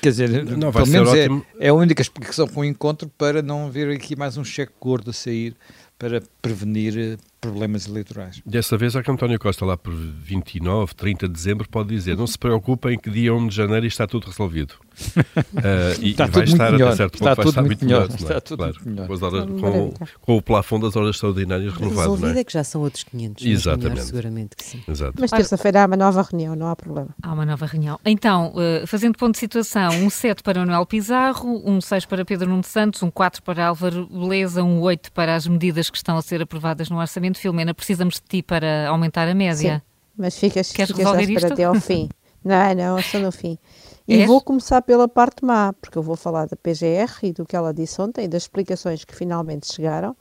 Quer 0.00 0.10
dizer, 0.10 0.44
não, 0.56 0.72
pelo 0.72 0.86
menos 0.86 1.14
é, 1.14 1.28
é, 1.58 1.68
a 1.68 1.74
única 1.74 2.02
explicação 2.02 2.46
com 2.46 2.60
o 2.60 2.64
encontro 2.64 3.08
para 3.16 3.42
não 3.42 3.66
haver 3.66 3.90
aqui 3.94 4.14
mais 4.16 4.36
um 4.36 4.44
cheque 4.44 4.72
gordo 4.80 5.10
a 5.10 5.12
sair 5.12 5.56
para 5.98 6.20
prevenir 6.40 6.98
eh, 6.98 7.16
problemas 7.44 7.86
eleitorais. 7.86 8.40
Dessa 8.46 8.76
vez, 8.78 8.96
a 8.96 9.02
que 9.02 9.10
António 9.10 9.38
Costa, 9.38 9.66
lá 9.66 9.76
por 9.76 9.92
29, 9.92 10.94
30 10.94 11.28
de 11.28 11.34
dezembro, 11.34 11.68
pode 11.68 11.90
dizer: 11.90 12.16
não 12.16 12.26
se 12.26 12.38
preocupem 12.38 12.98
que 12.98 13.10
dia 13.10 13.34
1 13.34 13.48
de 13.48 13.54
janeiro 13.54 13.86
está 13.86 14.06
tudo 14.06 14.28
resolvido. 14.28 14.74
Uh, 14.94 16.00
e, 16.00 16.10
está 16.10 16.26
e 16.26 16.30
vai 16.30 16.44
estar 16.44 16.72
melhor. 16.72 16.88
até 16.88 16.96
certo 16.96 17.18
ponto, 17.18 17.28
está 17.28 17.34
vai 17.34 17.46
estar 17.46 17.62
muito 17.62 17.84
melhor. 17.84 18.02
melhor 18.02 18.16
está 18.16 18.40
tudo 18.40 18.58
claro, 18.58 18.76
melhor. 18.84 19.06
Com, 19.06 19.24
horas, 19.24 19.44
com, 19.44 19.94
com, 20.20 20.36
o 20.36 20.42
plafond 20.42 20.84
das 20.84 20.96
horas 20.96 21.16
extraordinárias 21.16 21.74
renovado. 21.74 22.00
Resolvido 22.00 22.38
é? 22.38 22.40
é? 22.40 22.44
que 22.44 22.52
já 22.52 22.64
são 22.64 22.80
outros 22.80 23.02
500. 23.04 23.44
Exatamente. 23.44 23.90
Melhor, 23.90 24.04
seguramente 24.04 24.56
que 24.56 24.64
sim. 24.64 24.82
Exato. 24.88 25.14
Mas 25.20 25.30
terça-feira 25.30 25.82
há 25.82 25.86
uma 25.86 25.96
nova 25.96 26.22
reunião, 26.22 26.56
não 26.56 26.68
há 26.68 26.76
problema. 26.76 27.08
Há 27.22 27.32
uma 27.32 27.44
nova 27.44 27.66
reunião. 27.66 27.98
Então, 28.04 28.52
uh, 28.54 28.86
fazendo 28.86 29.18
ponto 29.18 29.32
de 29.32 29.40
situação, 29.40 29.90
um 29.96 30.08
7 30.08 30.42
para 30.42 30.60
Manuel 30.60 30.86
Pizarro, 30.86 31.62
um 31.68 31.80
6 31.80 32.06
para 32.06 32.24
Pedro 32.24 32.48
Nuno 32.48 32.64
Santos, 32.64 33.02
um 33.02 33.10
4 33.10 33.42
para 33.42 33.66
Álvaro 33.66 34.06
Beleza, 34.06 34.62
um 34.62 34.80
8 34.80 35.12
para 35.12 35.34
as 35.34 35.46
medidas 35.46 35.90
que 35.90 35.96
estão 35.96 36.16
a 36.16 36.22
ser 36.22 36.40
aprovadas 36.40 36.88
no 36.88 36.98
Orçamento. 36.98 37.33
Filomena, 37.38 37.74
precisamos 37.74 38.14
de 38.14 38.22
ti 38.22 38.42
para 38.42 38.88
aumentar 38.88 39.28
a 39.28 39.34
média. 39.34 39.76
Sim, 39.76 39.92
mas 40.16 40.38
ficas, 40.38 40.72
Queres 40.72 40.96
ficas 40.96 41.12
à 41.12 41.22
espera 41.22 41.52
até 41.52 41.64
ao 41.64 41.74
fim. 41.74 42.08
Não, 42.44 42.74
não, 42.74 42.98
estou 42.98 43.22
no 43.22 43.32
fim. 43.32 43.58
E 44.06 44.20
é? 44.20 44.26
vou 44.26 44.38
começar 44.38 44.82
pela 44.82 45.08
parte 45.08 45.42
má, 45.42 45.72
porque 45.72 45.96
eu 45.96 46.02
vou 46.02 46.14
falar 46.14 46.46
da 46.46 46.54
PGR 46.54 47.10
e 47.22 47.32
do 47.32 47.46
que 47.46 47.56
ela 47.56 47.72
disse 47.72 47.98
ontem, 48.02 48.28
das 48.28 48.42
explicações 48.42 49.02
que 49.02 49.16
finalmente 49.16 49.72
chegaram. 49.72 50.14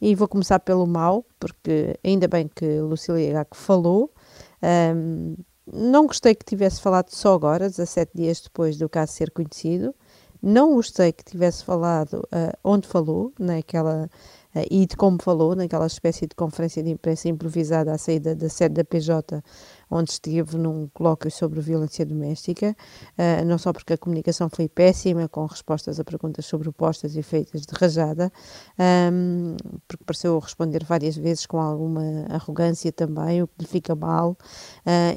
E 0.00 0.14
vou 0.14 0.26
começar 0.26 0.58
pelo 0.60 0.86
mau, 0.86 1.22
porque 1.38 1.98
ainda 2.02 2.26
bem 2.26 2.48
que 2.48 2.80
Lucília 2.80 3.34
Gago 3.34 3.54
falou. 3.54 4.10
Um, 4.62 5.36
não 5.70 6.06
gostei 6.06 6.34
que 6.34 6.46
tivesse 6.46 6.80
falado 6.80 7.10
só 7.10 7.34
agora, 7.34 7.68
17 7.68 8.12
dias 8.14 8.40
depois 8.40 8.78
do 8.78 8.88
caso 8.88 9.12
ser 9.12 9.30
conhecido. 9.30 9.94
Não 10.42 10.74
gostei 10.74 11.12
que 11.12 11.22
tivesse 11.22 11.62
falado 11.62 12.26
uh, 12.32 12.56
onde 12.64 12.88
falou, 12.88 13.34
naquela 13.38 14.08
e 14.70 14.86
de 14.86 14.96
como 14.96 15.18
falou, 15.22 15.54
naquela 15.54 15.86
espécie 15.86 16.26
de 16.26 16.34
conferência 16.34 16.82
de 16.82 16.90
imprensa 16.90 17.28
improvisada 17.28 17.92
à 17.92 17.98
saída 17.98 18.34
da 18.34 18.48
sede 18.48 18.74
da 18.74 18.84
PJ, 18.84 19.42
onde 19.90 20.10
esteve 20.10 20.56
num 20.56 20.88
colóquio 20.88 21.30
sobre 21.30 21.60
violência 21.60 22.04
doméstica, 22.04 22.76
uh, 23.18 23.44
não 23.44 23.58
só 23.58 23.72
porque 23.72 23.92
a 23.92 23.98
comunicação 23.98 24.48
foi 24.48 24.68
péssima, 24.68 25.28
com 25.28 25.46
respostas 25.46 26.00
a 26.00 26.04
perguntas 26.04 26.46
sobrepostas 26.46 27.16
e 27.16 27.22
feitas 27.22 27.62
de 27.62 27.74
rajada, 27.78 28.32
um, 29.12 29.56
porque 29.86 30.04
pareceu 30.04 30.38
responder 30.38 30.84
várias 30.84 31.16
vezes 31.16 31.46
com 31.46 31.60
alguma 31.60 32.26
arrogância 32.28 32.92
também, 32.92 33.42
o 33.42 33.48
que 33.48 33.54
lhe 33.60 33.66
fica 33.66 33.94
mal, 33.94 34.36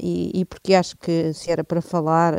e, 0.01 0.41
e, 0.41 0.45
porque 0.45 0.73
acho 0.73 0.97
que 0.97 1.33
se 1.33 1.51
era 1.51 1.63
para 1.63 1.81
falar 1.81 2.35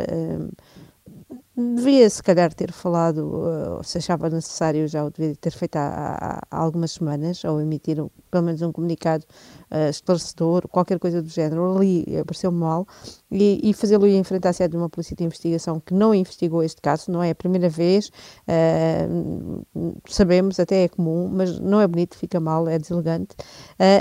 Devia, 1.57 2.11
se 2.11 2.21
calhar, 2.21 2.53
ter 2.53 2.73
falado, 2.73 3.79
uh, 3.79 3.85
se 3.85 3.99
achava 3.99 4.29
necessário, 4.29 4.89
já 4.89 5.05
o 5.05 5.11
devia 5.11 5.37
ter 5.37 5.53
feito 5.53 5.77
há, 5.77 6.41
há, 6.51 6.57
algumas 6.59 6.91
semanas, 6.91 7.45
ou 7.45 7.61
emitir 7.61 7.97
pelo 8.29 8.43
menos 8.43 8.61
um 8.61 8.73
comunicado 8.73 9.25
uh, 9.71 9.89
esclarecedor, 9.89 10.67
qualquer 10.67 10.99
coisa 10.99 11.23
do 11.23 11.29
género. 11.29 11.77
Ali 11.77 12.05
apareceu-me 12.19 12.59
mal 12.59 12.89
e, 13.31 13.71
e 13.71 13.73
fazê-lo 13.73 14.05
enfrentar 14.09 14.49
a 14.49 14.53
sede 14.53 14.73
de 14.73 14.79
uma 14.79 14.89
polícia 14.89 15.15
de 15.15 15.23
investigação 15.23 15.79
que 15.79 15.95
não 15.95 16.13
investigou 16.13 16.61
este 16.61 16.83
caso, 16.83 17.13
não 17.13 17.23
é 17.23 17.31
a 17.31 17.35
primeira 17.37 17.69
vez, 17.69 18.11
uh, 18.49 20.03
sabemos, 20.09 20.59
até 20.59 20.83
é 20.83 20.89
comum, 20.89 21.31
mas 21.33 21.61
não 21.61 21.81
é 21.81 21.87
bonito, 21.87 22.19
fica 22.19 22.41
mal, 22.41 22.69
é 22.69 22.81
deselegante. 22.81 23.37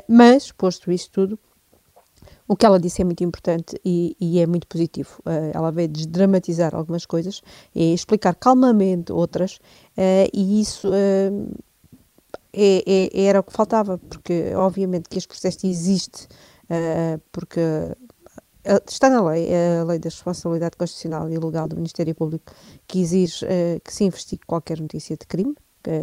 mas, 0.07 0.51
posto 0.51 0.91
isto 0.91 1.11
tudo, 1.11 1.39
o 2.47 2.55
que 2.55 2.65
ela 2.65 2.79
disse 2.79 3.01
é 3.01 3.05
muito 3.05 3.23
importante 3.23 3.79
e, 3.85 4.15
e 4.19 4.39
é 4.39 4.45
muito 4.45 4.67
positivo. 4.67 5.19
Uh, 5.25 5.51
ela 5.53 5.71
veio 5.71 5.87
desdramatizar 5.87 6.75
algumas 6.75 7.05
coisas 7.05 7.41
e 7.73 7.93
explicar 7.93 8.35
calmamente 8.35 9.11
outras, 9.11 9.57
uh, 9.97 10.29
e 10.33 10.61
isso 10.61 10.89
uh, 10.89 11.53
é, 12.53 12.83
é, 12.85 13.25
era 13.25 13.39
o 13.39 13.43
que 13.43 13.53
faltava, 13.53 13.97
porque 13.97 14.53
obviamente 14.55 15.09
que 15.09 15.17
este 15.17 15.27
processo 15.27 15.65
existe, 15.65 16.27
porque 17.31 17.59
está 18.87 19.09
na 19.09 19.23
lei, 19.23 19.49
a 19.79 19.83
lei 19.83 19.97
da 19.97 20.09
responsabilidade 20.09 20.77
constitucional 20.77 21.27
e 21.29 21.37
legal 21.37 21.67
do 21.67 21.75
Ministério 21.75 22.13
Público, 22.13 22.53
que 22.87 23.01
exige 23.01 23.45
que 23.83 23.91
se 23.91 24.03
investigue 24.03 24.43
qualquer 24.45 24.79
notícia 24.79 25.17
de 25.17 25.25
crime, 25.25 25.55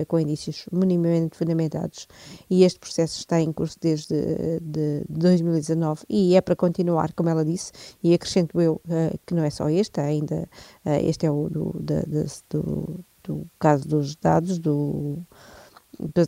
com 0.08 0.18
indícios 0.18 0.66
minimamente 0.72 1.36
fundamentados 1.36 2.06
e 2.48 2.64
este 2.64 2.78
processo 2.78 3.18
está 3.18 3.40
em 3.40 3.52
curso 3.52 3.76
desde 3.80 4.14
de 4.60 5.04
2019 5.08 6.04
e 6.08 6.36
é 6.36 6.40
para 6.40 6.56
continuar, 6.56 7.12
como 7.12 7.28
ela 7.28 7.44
disse, 7.44 7.72
e 8.02 8.14
acrescento 8.14 8.60
eu 8.60 8.80
uh, 8.86 9.18
que 9.26 9.34
não 9.34 9.44
é 9.44 9.50
só 9.50 9.68
este, 9.68 10.00
ainda 10.00 10.48
uh, 10.84 10.90
este 11.02 11.26
é 11.26 11.30
o 11.30 11.48
do, 11.48 11.76
da, 11.80 12.02
do, 12.50 13.04
do, 13.24 13.46
caso 13.58 13.88
dos 13.88 14.16
dados 14.16 14.58
do, 14.58 15.18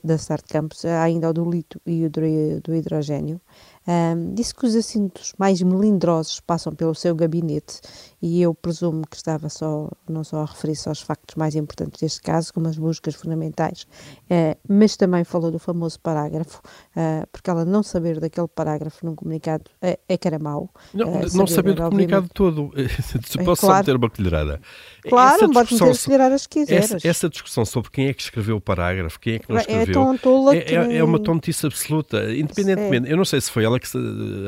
da 0.03 0.15
Start 0.17 0.45
Campus, 0.49 0.85
ainda 0.85 1.31
o 1.31 1.33
do 1.33 1.49
lito 1.49 1.81
e 1.87 2.05
o 2.05 2.11
do, 2.11 2.21
do 2.63 2.75
hidrogênio. 2.75 3.41
Um, 3.87 4.35
disse 4.35 4.55
que 4.55 4.65
os 4.65 4.77
assuntos 4.77 5.33
mais 5.37 5.61
melindrosos 5.61 6.39
passam 6.41 6.73
pelo 6.73 6.95
seu 6.95 7.15
gabinete 7.17 7.81
e 8.21 8.41
eu 8.41 8.55
presumo 8.55 9.03
que 9.09 9.17
estava 9.17 9.49
só, 9.49 9.91
não 10.09 10.23
só 10.23 10.43
a 10.43 10.45
referir-se 10.45 10.89
aos 10.89 11.01
factos 11.01 11.35
mais 11.35 11.57
importantes 11.57 12.01
deste 12.01 12.23
caso, 12.23 12.55
como 12.55 12.69
as 12.69 12.79
buscas 12.79 13.17
fundamentais, 13.17 13.83
uh, 14.31 14.57
mas 14.69 14.97
também 14.97 15.25
falou 15.25 15.51
do 15.51 15.59
famoso 15.59 15.99
parágrafo, 15.99 16.61
uh, 16.97 17.27
porque 17.33 17.51
ela 17.51 17.65
não 17.65 17.83
saber 17.83 18.21
daquele 18.21 18.47
parágrafo 18.47 19.05
num 19.05 19.17
comunicado 19.17 19.65
é, 19.81 19.99
é 20.09 20.17
que 20.17 20.29
era 20.29 20.39
mau. 20.39 20.71
Não, 20.95 21.21
não 21.35 21.47
saber 21.49 21.75
do 21.75 21.83
comunicado 21.83 22.29
todo. 22.33 22.71
Posso 23.45 23.63
claro, 23.63 23.75
só 23.75 23.79
meter 23.79 23.97
uma 23.97 24.11
colherada. 24.11 24.61
Claro, 25.09 25.45
essa 25.45 25.53
pode 25.53 25.75
meter 25.75 26.05
colheradas 26.05 26.47
que 26.47 26.61
quiseres. 26.61 26.93
Essa, 26.93 27.09
essa, 27.09 27.29
discussão 27.29 27.65
sobre 27.65 27.91
quem 27.91 28.07
é 28.07 28.15
que 28.15 28.23
escreveu 28.23 28.57
o 28.57 28.61
parágrafo, 28.61 29.19
quem 29.19 29.35
é 29.35 29.39
que 29.41 29.51
não 29.51 29.57
é 29.57 29.61
escreveu, 29.61 30.13
é, 30.53 30.57
é, 30.59 30.75
é, 30.75 30.97
é 30.99 31.05
uma 31.05 31.19
tontice 31.19 31.67
absoluta, 31.67 32.33
independentemente. 32.33 33.11
Eu 33.11 33.17
não 33.17 33.25
sei 33.25 33.41
se 33.41 33.51
foi 33.51 33.65
ela 33.65 33.72
que 33.79 33.89
se, 33.89 33.99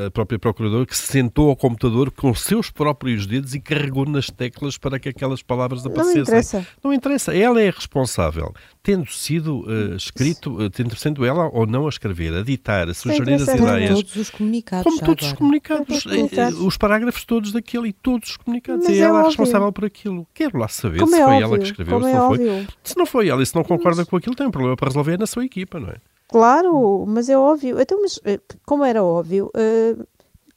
a 0.06 0.10
própria 0.10 0.38
procuradora 0.38 0.86
que 0.86 0.96
se 0.96 1.06
sentou 1.06 1.50
ao 1.50 1.56
computador 1.56 2.10
com 2.10 2.30
os 2.30 2.40
seus 2.40 2.70
próprios 2.70 3.26
dedos 3.26 3.54
e 3.54 3.60
carregou 3.60 4.06
nas 4.06 4.26
teclas 4.26 4.78
para 4.78 4.98
que 4.98 5.08
aquelas 5.08 5.42
palavras 5.42 5.84
aparecessem. 5.84 6.14
Não 6.14 6.22
interessa. 6.22 6.66
Não 6.84 6.92
interessa. 6.92 7.36
Ela 7.36 7.60
é 7.62 7.70
responsável, 7.70 8.54
tendo 8.82 9.06
sido 9.10 9.60
uh, 9.60 9.96
escrito, 9.96 10.54
uh, 10.54 10.70
tendo 10.70 10.94
sendo 10.96 11.24
ela 11.24 11.48
ou 11.52 11.66
não 11.66 11.86
a 11.86 11.88
escrever, 11.88 12.34
a 12.34 12.42
ditar, 12.42 12.88
a 12.88 12.94
sugerir 12.94 13.34
as 13.34 13.42
ideias. 13.42 13.90
Como 13.90 14.02
todos 14.02 14.16
os 14.16 14.30
comunicados. 14.30 14.84
Como 14.84 14.98
todos 15.00 15.24
agora. 15.24 15.26
os 15.26 15.38
comunicados. 15.38 16.04
Uh, 16.04 16.66
os 16.66 16.76
parágrafos 16.76 17.24
todos 17.24 17.52
daquele 17.52 17.88
e 17.88 17.92
todos 17.92 18.30
os 18.30 18.36
comunicados. 18.36 18.84
Mas 18.86 18.96
e 18.96 19.00
é 19.00 19.04
ela 19.04 19.22
é 19.22 19.24
responsável 19.24 19.72
por 19.72 19.84
aquilo. 19.84 20.26
Quero 20.34 20.58
lá 20.58 20.68
saber 20.68 21.00
Como 21.00 21.10
se 21.10 21.20
é 21.20 21.24
foi 21.24 21.32
óbvio. 21.32 21.44
ela 21.44 21.58
que 21.58 21.64
escreveu, 21.64 21.94
Como 21.94 22.06
se 22.06 22.12
não 22.12 22.24
é 22.24 22.36
foi. 22.36 22.66
Se 22.82 22.96
não 22.96 23.06
foi 23.06 23.28
ela 23.28 23.42
e 23.42 23.46
se 23.46 23.54
não 23.54 23.64
concorda 23.64 24.02
mas... 24.02 24.08
com 24.08 24.16
aquilo, 24.16 24.34
tem 24.34 24.46
um 24.46 24.50
problema 24.50 24.76
para 24.76 24.88
resolver 24.88 25.18
na 25.18 25.26
sua 25.26 25.44
equipa, 25.44 25.78
não 25.80 25.88
é? 25.88 25.96
Claro, 26.28 27.04
mas 27.06 27.28
é 27.28 27.36
óbvio. 27.36 27.80
Então, 27.80 28.00
mas, 28.00 28.18
eh, 28.24 28.40
como 28.66 28.84
era 28.84 29.02
óbvio, 29.04 29.50
uh, 29.54 30.06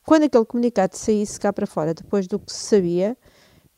quando 0.06 0.24
aquele 0.24 0.46
comunicado 0.46 0.96
saísse 0.96 1.40
cá 1.40 1.52
para 1.54 1.68
fora, 1.68 1.94
depois 1.94 2.28
do 2.28 2.40
que 2.40 2.52
se 2.52 2.60
sabia, 2.66 3.18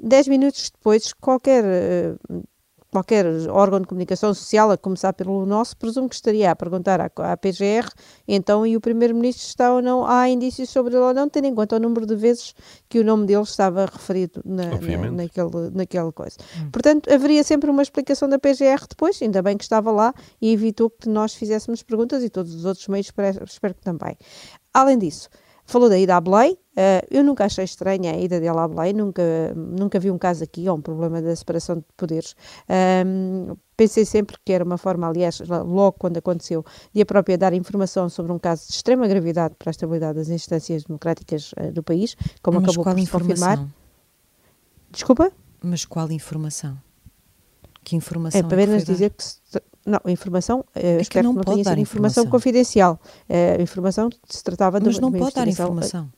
10 0.01 0.27
minutos 0.27 0.69
depois, 0.71 1.13
qualquer 1.13 1.63
uh, 1.65 2.43
qualquer 2.91 3.25
órgão 3.49 3.79
de 3.79 3.87
comunicação 3.87 4.33
social, 4.33 4.71
a 4.71 4.77
começar 4.77 5.13
pelo 5.13 5.45
nosso, 5.45 5.77
presumo 5.77 6.09
que 6.09 6.15
estaria 6.15 6.51
a 6.51 6.55
perguntar 6.55 6.99
à, 6.99 7.09
à 7.31 7.37
PGR, 7.37 7.87
então, 8.27 8.65
e 8.65 8.75
o 8.75 8.81
Primeiro-Ministro 8.81 9.45
está 9.45 9.73
ou 9.73 9.81
não, 9.81 10.05
há 10.05 10.27
indícios 10.29 10.69
sobre 10.69 10.95
ele 10.95 11.03
ou 11.03 11.13
não, 11.13 11.29
tendo 11.29 11.45
em 11.45 11.55
conta 11.55 11.75
o 11.75 11.79
número 11.79 12.05
de 12.05 12.15
vezes 12.15 12.53
que 12.87 12.99
o 12.99 13.03
nome 13.03 13.25
dele 13.25 13.43
estava 13.43 13.85
referido 13.85 14.41
na, 14.43 14.65
na, 14.65 15.11
naquele, 15.11 15.69
naquela 15.73 16.11
coisa. 16.11 16.37
Hum. 16.57 16.69
Portanto, 16.71 17.11
haveria 17.13 17.43
sempre 17.43 17.69
uma 17.69 17.81
explicação 17.81 18.27
da 18.27 18.39
PGR 18.39 18.85
depois, 18.89 19.21
ainda 19.21 19.41
bem 19.41 19.55
que 19.55 19.63
estava 19.63 19.91
lá 19.91 20.13
e 20.41 20.51
evitou 20.51 20.89
que 20.89 21.07
nós 21.07 21.35
fizéssemos 21.35 21.83
perguntas 21.83 22.23
e 22.23 22.29
todos 22.29 22.53
os 22.53 22.65
outros 22.65 22.87
meios 22.87 23.07
espero 23.07 23.75
que 23.75 23.81
também. 23.81 24.17
Além 24.73 24.97
disso, 24.97 25.29
Falou 25.69 25.87
da 25.87 25.99
ida 25.99 26.17
à 26.17 26.19
Belém, 26.19 26.57
eu 27.09 27.23
nunca 27.23 27.45
achei 27.45 27.63
estranha 27.63 28.13
a 28.13 28.17
ida 28.17 28.39
dela 28.39 28.63
à 28.63 28.67
Belém, 28.67 28.93
nunca, 28.93 29.21
nunca 29.55 29.99
vi 29.99 30.09
um 30.09 30.17
caso 30.17 30.43
aqui, 30.43 30.69
ou 30.69 30.77
um 30.77 30.81
problema 30.81 31.21
da 31.21 31.35
separação 31.35 31.77
de 31.77 31.85
poderes. 31.97 32.35
Um, 33.05 33.55
pensei 33.75 34.05
sempre 34.05 34.37
que 34.45 34.53
era 34.53 34.63
uma 34.63 34.77
forma, 34.77 35.07
aliás, 35.07 35.39
logo 35.39 35.93
quando 35.93 36.17
aconteceu, 36.17 36.65
de 36.93 37.01
a 37.01 37.05
própria 37.05 37.37
dar 37.37 37.53
informação 37.53 38.07
sobre 38.09 38.31
um 38.31 38.39
caso 38.39 38.67
de 38.67 38.73
extrema 38.73 39.07
gravidade 39.07 39.55
para 39.57 39.69
a 39.69 39.71
estabilidade 39.71 40.17
das 40.17 40.29
instâncias 40.29 40.83
democráticas 40.83 41.51
uh, 41.53 41.71
do 41.71 41.83
país, 41.83 42.15
como 42.41 42.61
Mas 42.61 42.69
acabou 42.69 42.93
por 42.93 42.99
se 42.99 43.11
confirmar. 43.11 43.67
Desculpa? 44.91 45.31
Mas 45.61 45.85
qual 45.85 46.11
informação? 46.11 46.77
Que 47.83 47.95
informação? 47.95 48.39
É 48.39 48.43
para 48.43 48.61
apenas 48.61 48.83
dizer 48.85 49.09
que 49.11 49.23
se, 49.23 49.39
não, 49.85 49.99
informação, 50.07 50.63
eh, 50.75 50.97
é 50.97 51.01
espero 51.01 51.29
que 51.29 51.33
não, 51.33 51.41
que 51.41 51.47
não 51.47 51.55
tenha 51.55 51.63
sido 51.63 51.79
informação, 51.79 52.23
informação 52.23 52.27
confidencial. 52.27 52.99
Informação 53.59 54.09
se 54.27 54.43
tratava 54.43 54.79
Mas 54.79 54.95
de 54.95 55.01
não 55.01 55.11
pode 55.11 55.33
dar 55.33 55.47
informação. 55.47 56.11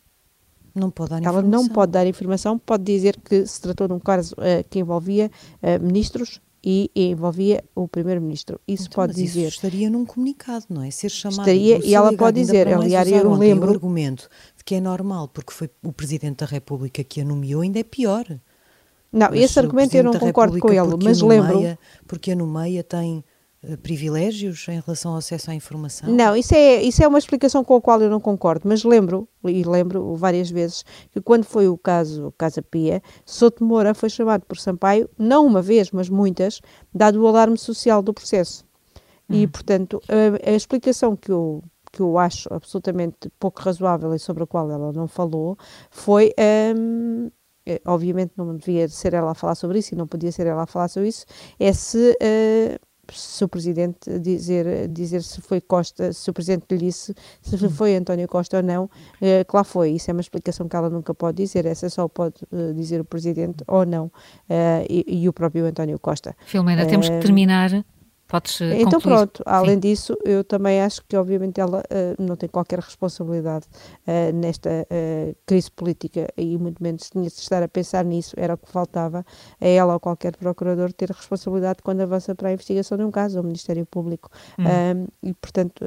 Não 0.74 0.90
pode 0.90 1.10
dar 1.10 1.18
Ela 1.18 1.40
informação. 1.40 1.50
não 1.50 1.68
pode 1.68 1.92
dar 1.92 2.08
informação, 2.08 2.58
pode 2.58 2.84
dizer 2.84 3.18
que 3.18 3.46
se 3.46 3.62
tratou 3.62 3.88
de 3.88 3.94
um 3.94 4.00
caso 4.00 4.34
uh, 4.36 4.68
que 4.70 4.80
envolvia 4.80 5.30
uh, 5.62 5.84
ministros 5.84 6.42
e, 6.64 6.92
e, 6.96 7.10
envolvia 7.10 7.64
o 7.76 7.88
primeiro-ministro. 7.88 8.60
Isso 8.68 8.84
então, 8.84 8.96
pode 8.96 9.14
dizer. 9.14 9.48
Isso 9.48 9.58
estaria 9.58 9.90
num 9.90 10.06
comunicado, 10.06 10.66
não 10.70 10.84
é? 10.84 10.92
Ser 10.92 11.10
chamado. 11.10 11.40
Estaria, 11.40 11.84
e 11.84 11.96
ela 11.96 12.16
pode 12.16 12.40
dizer, 12.40 12.68
aliás, 12.68 13.12
eu 13.12 13.34
lembro. 13.34 13.70
O 13.70 13.74
argumento 13.74 14.30
de 14.56 14.64
que 14.64 14.76
é 14.76 14.80
normal, 14.80 15.28
porque 15.28 15.52
foi 15.52 15.70
o 15.84 15.92
Presidente 15.92 16.38
da 16.38 16.46
República 16.46 17.04
que 17.04 17.20
a 17.20 17.26
nomeou, 17.26 17.62
ainda 17.62 17.80
é 17.80 17.84
pior. 17.84 18.26
Não, 19.12 19.28
mas 19.30 19.42
esse 19.42 19.60
argumento 19.60 19.96
eu 19.96 20.04
não 20.04 20.14
concordo 20.14 20.58
com 20.60 20.70
ele, 20.70 20.96
mas 21.04 21.22
lembro. 21.22 21.78
Porque 22.08 22.32
a 22.32 22.36
nomeia 22.36 22.84
tem 22.84 23.24
privilégios 23.84 24.68
em 24.68 24.80
relação 24.80 25.12
ao 25.12 25.18
acesso 25.18 25.52
à 25.52 25.56
informação? 25.56 26.12
Não, 26.12 26.36
isso 26.36 26.54
é, 26.56 26.82
isso 26.82 27.04
é 27.04 27.08
uma 27.08 27.20
explicação 27.20 27.64
com 27.64 27.76
a 27.76 27.82
qual 27.82 28.02
eu 28.02 28.10
não 28.10 28.20
concordo, 28.20 28.68
mas 28.68 28.84
lembro, 28.84 29.28
e 29.46 29.64
lembro 29.64 30.16
várias 30.16 30.50
vezes, 30.50 30.84
que 31.12 31.22
quando 31.22 31.44
foi 31.44 31.68
o 31.68 31.78
caso 31.78 32.34
Casa 32.38 32.62
Pia, 32.62 33.04
Souto 33.26 33.64
Moura 33.64 33.94
foi 33.94 34.10
chamado 34.10 34.46
por 34.46 34.58
Sampaio, 34.58 35.10
não 35.18 35.46
uma 35.46 35.62
vez, 35.62 35.92
mas 35.92 36.10
muitas, 36.10 36.60
dado 36.94 37.22
o 37.22 37.28
alarme 37.28 37.58
social 37.58 38.02
do 38.02 38.14
processo. 38.14 38.66
Hum. 39.30 39.36
E, 39.36 39.48
portanto, 39.48 40.02
a, 40.10 40.50
a, 40.50 40.54
explicação 40.54 41.16
que 41.16 41.32
eu, 41.32 41.64
que 41.92 42.02
eu 42.02 42.18
acho 42.18 42.52
absolutamente 42.52 43.30
pouco 43.40 43.62
razoável 43.62 44.14
e 44.16 44.20
sobre 44.20 44.44
a 44.44 44.48
qual 44.48 44.72
ela 44.72 44.92
não 44.92 45.08
falou 45.08 45.58
foi. 45.92 46.34
Hum, 46.76 47.30
obviamente 47.86 48.34
não 48.36 48.58
devia 48.58 48.88
ser 48.90 49.14
ela 49.14 49.32
a 49.32 49.36
falar 49.36 49.54
sobre 49.54 49.80
isso 49.80 49.94
e 49.94 49.98
não 49.98 50.08
podia 50.08 50.32
ser 50.32 50.48
ela 50.48 50.64
a 50.64 50.66
falar 50.66 50.88
sobre 50.88 51.10
isso, 51.10 51.26
é 51.60 51.72
se 51.72 52.18
uh, 52.20 52.91
se 53.14 53.44
o 53.44 53.48
Presidente 53.48 54.20
dizer, 54.20 54.88
dizer 54.88 55.22
se 55.24 55.42
foi 55.42 55.62
Costa, 55.62 56.14
se 56.14 56.30
o 56.30 56.34
Presidente 56.34 56.66
lhe 56.72 56.78
disse 56.78 57.14
se 57.42 57.70
foi 57.70 57.96
António 57.96 58.28
Costa 58.28 58.58
ou 58.58 58.64
não, 58.64 58.86
uh, 58.86 58.90
que 59.48 59.56
lá 59.56 59.64
foi. 59.64 59.92
Isso 59.92 60.10
é 60.10 60.14
uma 60.14 60.22
explicação 60.22 60.68
que 60.68 60.76
ela 60.76 60.90
nunca 60.90 61.14
pode 61.14 61.38
dizer, 61.38 61.66
essa 61.66 61.90
só 61.90 62.08
pode 62.08 62.44
uh, 62.52 62.74
dizer 62.74 63.02
o 63.02 63.06
Presidente 63.06 63.64
ou 63.68 63.86
não, 63.86 64.06
uh, 64.06 64.86
e, 64.90 65.06
e, 65.08 65.30
o 65.30 65.34
próprio 65.34 65.66
António 65.66 66.00
Costa. 66.00 66.36
Filomena, 66.46 66.86
temos 66.86 67.10
que 67.10 67.20
terminar 67.20 67.84
Podes 68.32 68.62
eh, 68.62 68.80
Então 68.80 68.94
concluir. 68.94 69.16
pronto, 69.18 69.44
além 69.46 69.74
Sim. 69.76 69.80
disso, 69.82 70.18
eu 70.24 70.42
também 70.42 70.82
acho 70.82 71.04
que 71.06 71.18
obviamente 71.18 71.60
ela 71.60 71.80
uh, 71.80 72.24
não 72.24 72.38
tem 72.38 72.48
qualquer 72.48 72.80
responsabilidade 72.80 73.66
uh, 74.08 74.34
nesta 74.34 74.70
uh, 74.70 75.36
crise 75.46 75.70
política 75.70 76.30
e 76.38 76.58
muito 76.58 76.82
menos 76.82 77.10
tinha 77.10 77.28
de 77.28 77.34
estar 77.34 77.62
a 77.62 77.68
pensar 77.68 78.06
nisso, 78.06 78.34
era 78.38 78.54
o 78.54 78.58
que 78.58 78.70
faltava 78.72 79.26
a 79.60 79.68
ela 79.68 79.96
ou 79.96 80.00
qualquer 80.00 80.38
procurador 80.38 80.94
ter 80.94 81.10
responsabilidade 81.10 81.80
quando 81.84 82.00
avança 82.00 82.34
para 82.34 82.48
a 82.48 82.54
investigação 82.54 82.98
de 82.98 83.04
um 83.04 83.12
caso, 83.12 83.38
ao 83.38 83.44
Ministério 83.44 83.86
Público. 83.86 84.30
Hum. 84.58 84.64
Um, 84.64 85.30
e 85.30 85.34
portanto, 85.34 85.84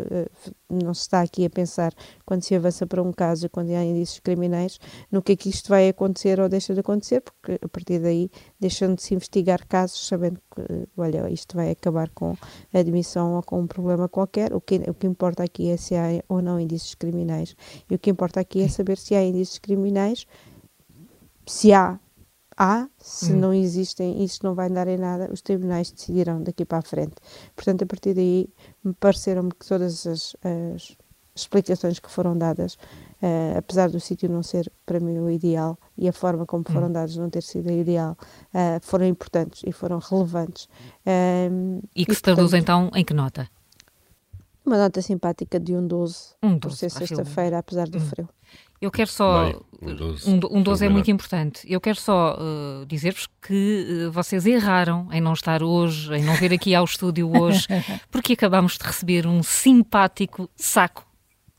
não 0.83 0.95
se 0.95 1.03
está 1.03 1.21
aqui 1.21 1.45
a 1.45 1.51
pensar 1.51 1.93
quando 2.25 2.43
se 2.43 2.55
avança 2.55 2.87
para 2.87 3.03
um 3.03 3.13
caso, 3.13 3.49
quando 3.51 3.71
há 3.71 3.85
indícios 3.85 4.21
criminais, 4.21 4.79
no 5.11 5.23
que 5.23 5.33
é 5.33 5.37
que 5.37 5.49
isto 5.49 5.69
vai 5.69 5.89
acontecer 5.89 6.41
ou 6.41 6.49
deixa 6.49 6.75
de 6.75 6.81
acontecer, 6.81 7.21
porque 7.21 7.59
a 7.63 7.69
partir 7.69 7.99
daí 7.99 8.31
deixando 8.59 8.97
de 8.97 9.03
se 9.03 9.15
investigar 9.15 9.67
casos, 9.67 10.07
sabendo 10.07 10.41
que, 10.55 10.89
olha, 10.97 11.31
isto 11.31 11.57
vai 11.57 11.71
acabar 11.71 12.09
com 12.11 12.37
admissão 12.73 13.35
ou 13.35 13.43
com 13.43 13.61
um 13.61 13.67
problema 13.67 14.09
qualquer. 14.09 14.55
O 14.55 14.61
que, 14.61 14.77
o 14.89 14.95
que 14.95 15.07
importa 15.07 15.43
aqui 15.43 15.71
é 15.71 15.77
se 15.77 15.95
há 15.95 16.23
ou 16.29 16.41
não 16.41 16.59
indícios 16.59 16.95
criminais. 16.95 17.57
E 17.91 17.95
o 17.95 17.99
que 17.99 18.11
importa 18.11 18.41
aqui 18.41 18.63
é 18.63 18.69
saber 18.69 18.99
se 18.99 19.15
há 19.15 19.23
indícios 19.23 19.59
criminais, 19.59 20.27
se 21.47 21.73
há, 21.73 21.99
há, 22.57 22.89
se 22.99 23.33
hum. 23.33 23.37
não 23.37 23.55
existem, 23.55 24.23
isso 24.23 24.41
não 24.43 24.55
vai 24.55 24.69
dar 24.69 24.89
em 24.89 24.97
nada, 24.97 25.31
os 25.33 25.41
tribunais 25.41 25.91
decidirão 25.91 26.43
daqui 26.43 26.65
para 26.65 26.79
a 26.79 26.83
frente. 26.83 27.15
Portanto, 27.55 27.83
a 27.83 27.87
partir 27.87 28.15
daí, 28.15 28.49
me 28.83 28.93
pareceram-me 28.95 29.51
que 29.51 29.67
todas 29.67 30.07
as, 30.07 30.37
as 30.43 30.97
explicações 31.35 31.99
que 31.99 32.11
foram 32.11 32.37
dadas 32.37 32.77
Uh, 33.25 33.57
apesar 33.57 33.89
do 33.89 33.99
sítio 33.99 34.29
não 34.29 34.43
ser 34.43 34.71
para 34.85 35.01
mim 35.01 35.19
o 35.19 35.31
ideal 35.31 35.79
e 35.97 36.07
a 36.07 36.13
forma 36.13 36.45
como 36.45 36.63
foram 36.63 36.89
hum. 36.89 36.93
dados 36.93 37.17
não 37.17 37.31
ter 37.31 37.43
sido 37.43 37.71
a 37.71 37.73
ideal, 37.73 38.19
uh, 38.53 38.79
foram 38.83 39.07
importantes 39.07 39.63
e 39.67 39.73
foram 39.73 39.99
relevantes. 39.99 40.69
Uh, 41.07 41.83
e 41.97 42.05
que 42.05 42.13
e, 42.13 42.15
se 42.15 42.21
traduz 42.21 42.53
então 42.53 42.91
em 42.95 43.03
que 43.03 43.15
nota? 43.15 43.49
Uma 44.63 44.77
nota 44.77 45.01
simpática 45.01 45.59
de 45.59 45.75
um 45.75 45.87
12, 45.87 46.35
um 46.43 46.59
12 46.59 46.61
por 46.61 46.71
ser 46.73 46.91
sexta-feira, 46.91 47.57
apesar 47.57 47.89
do 47.89 47.97
hum. 47.97 48.03
frio. 48.03 48.29
Eu 48.85 48.91
quero 48.91 49.09
só. 49.09 49.45
Bem, 49.45 49.57
um 49.81 49.95
12, 49.95 50.31
um, 50.31 50.59
um 50.59 50.63
12 50.63 50.85
é 50.85 50.89
muito 50.91 51.11
importante. 51.11 51.67
Eu 51.67 51.81
quero 51.81 51.99
só 51.99 52.37
uh, 52.37 52.85
dizer-vos 52.85 53.27
que 53.41 54.07
uh, 54.07 54.13
vocês 54.13 54.45
erraram 54.45 55.09
em 55.11 55.23
não 55.23 55.33
estar 55.33 55.63
hoje, 55.63 56.15
em 56.15 56.23
não 56.23 56.35
vir 56.35 56.53
aqui 56.53 56.75
ao 56.75 56.85
estúdio 56.85 57.35
hoje, 57.35 57.67
porque 58.11 58.35
acabámos 58.35 58.77
de 58.77 58.85
receber 58.85 59.27
um 59.27 59.43
simpático 59.43 60.51
saco 60.55 61.07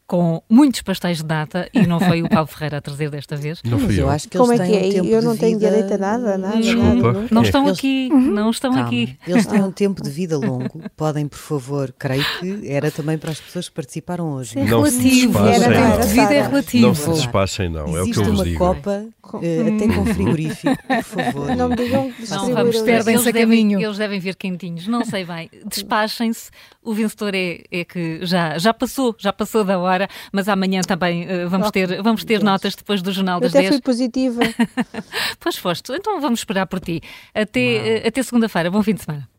com 0.08 0.42
muitos 0.50 0.82
pastéis 0.82 1.18
de 1.18 1.26
nata 1.26 1.68
e 1.74 1.88
não 1.88 2.00
foi 2.00 2.22
o 2.22 2.30
Paulo 2.30 2.48
Ferreira 2.48 2.78
a 2.78 2.82
trazer 2.82 3.10
desta 3.10 3.36
vez. 3.36 3.62
Não 3.64 3.80
fui 3.80 3.96
eu. 3.96 4.02
eu 4.02 4.10
acho 4.10 4.30
que 4.30 4.38
Como 4.38 4.54
é 4.54 4.58
que 4.58 4.98
é? 4.98 5.02
Um 5.02 5.06
eu 5.06 5.22
não 5.22 5.36
tenho 5.36 5.58
vida... 5.58 5.72
direito 5.72 5.94
a 5.94 5.98
nada, 5.98 6.38
nada, 6.38 6.58
Desculpa. 6.58 7.14
nada. 7.14 7.28
Não 7.32 7.42
estão 7.42 7.66
eles... 7.66 7.78
aqui, 7.78 8.10
não 8.10 8.50
estão 8.52 8.72
Calma. 8.72 8.88
aqui. 8.88 9.18
Eles 9.28 9.46
têm 9.48 9.64
um 9.64 9.72
tempo 9.72 10.04
de 10.04 10.10
vida 10.10 10.38
longo. 10.38 10.82
Podem, 10.96 11.28
por 11.28 11.40
favor, 11.40 11.94
creio 11.98 12.24
que 12.40 12.70
era 12.70 12.92
também 12.92 13.18
para 13.18 13.32
as 13.32 13.40
pessoas 13.40 13.68
que 13.68 13.76
participaram 13.76 14.34
hoje. 14.34 14.60
É 14.60 14.64
relativo. 14.64 15.40
Era, 15.40 15.76
era, 15.76 15.98
de 15.98 16.08
vida 16.08 16.34
é 16.34 16.42
relativo. 16.42 16.88
Não 16.88 16.96
se 16.96 17.10
despachem, 17.12 17.70
não. 17.70 17.98
Existe 17.98 18.20
é 18.20 18.22
o 18.22 18.26
que 18.26 18.30
eu 18.30 18.36
vos 18.36 18.44
digo. 18.44 18.64
uma 18.64 18.76
copa, 18.76 19.06
uh, 19.34 19.76
até 19.76 19.94
com 19.94 20.06
frigorífico, 20.06 20.78
por 20.88 21.04
favor. 21.04 21.56
Não 21.56 21.70
me 21.70 21.76
digam 21.76 22.12
que 22.12 22.30
não, 22.30 22.54
vamos, 22.54 22.82
perdem-se 22.82 23.30
a 23.30 23.34
caminho. 23.34 23.82
Eles 23.82 23.98
devem 23.98 24.20
vir 24.20 24.36
quentinhos. 24.36 24.88
Não 24.88 25.04
sei 25.04 25.26
bem. 25.26 25.50
Despachem-se. 25.66 26.52
O 26.84 26.94
vencedor 26.94 27.34
é, 27.34 27.64
é 27.72 27.84
que 27.84 28.24
já, 28.24 28.60
já 28.60 28.72
passou, 28.72 29.16
já 29.18 29.34
passou 29.34 29.64
da 29.64 29.80
hora, 29.80 29.95
mas 30.32 30.48
amanhã 30.48 30.82
também 30.82 31.24
uh, 31.24 31.50
vamos, 31.50 31.72
ter, 31.72 32.02
vamos 32.02 32.24
ter 32.24 32.44
notas 32.44 32.76
depois 32.76 33.02
do 33.02 33.12
Jornal 33.12 33.40
das 33.40 33.54
Eu 33.54 33.60
até 33.60 33.70
10. 33.70 33.76
fui 33.76 33.82
positiva. 33.82 34.42
pois 35.40 35.58
foste. 35.58 35.92
Então 35.94 36.20
vamos 36.22 36.40
esperar 36.40 36.66
por 36.68 36.80
ti. 36.80 37.02
Até, 37.34 38.04
uh, 38.04 38.08
até 38.08 38.24
segunda-feira. 38.24 38.72
Bom 38.72 38.82
fim 38.84 38.94
de 38.94 39.04
semana. 39.04 39.35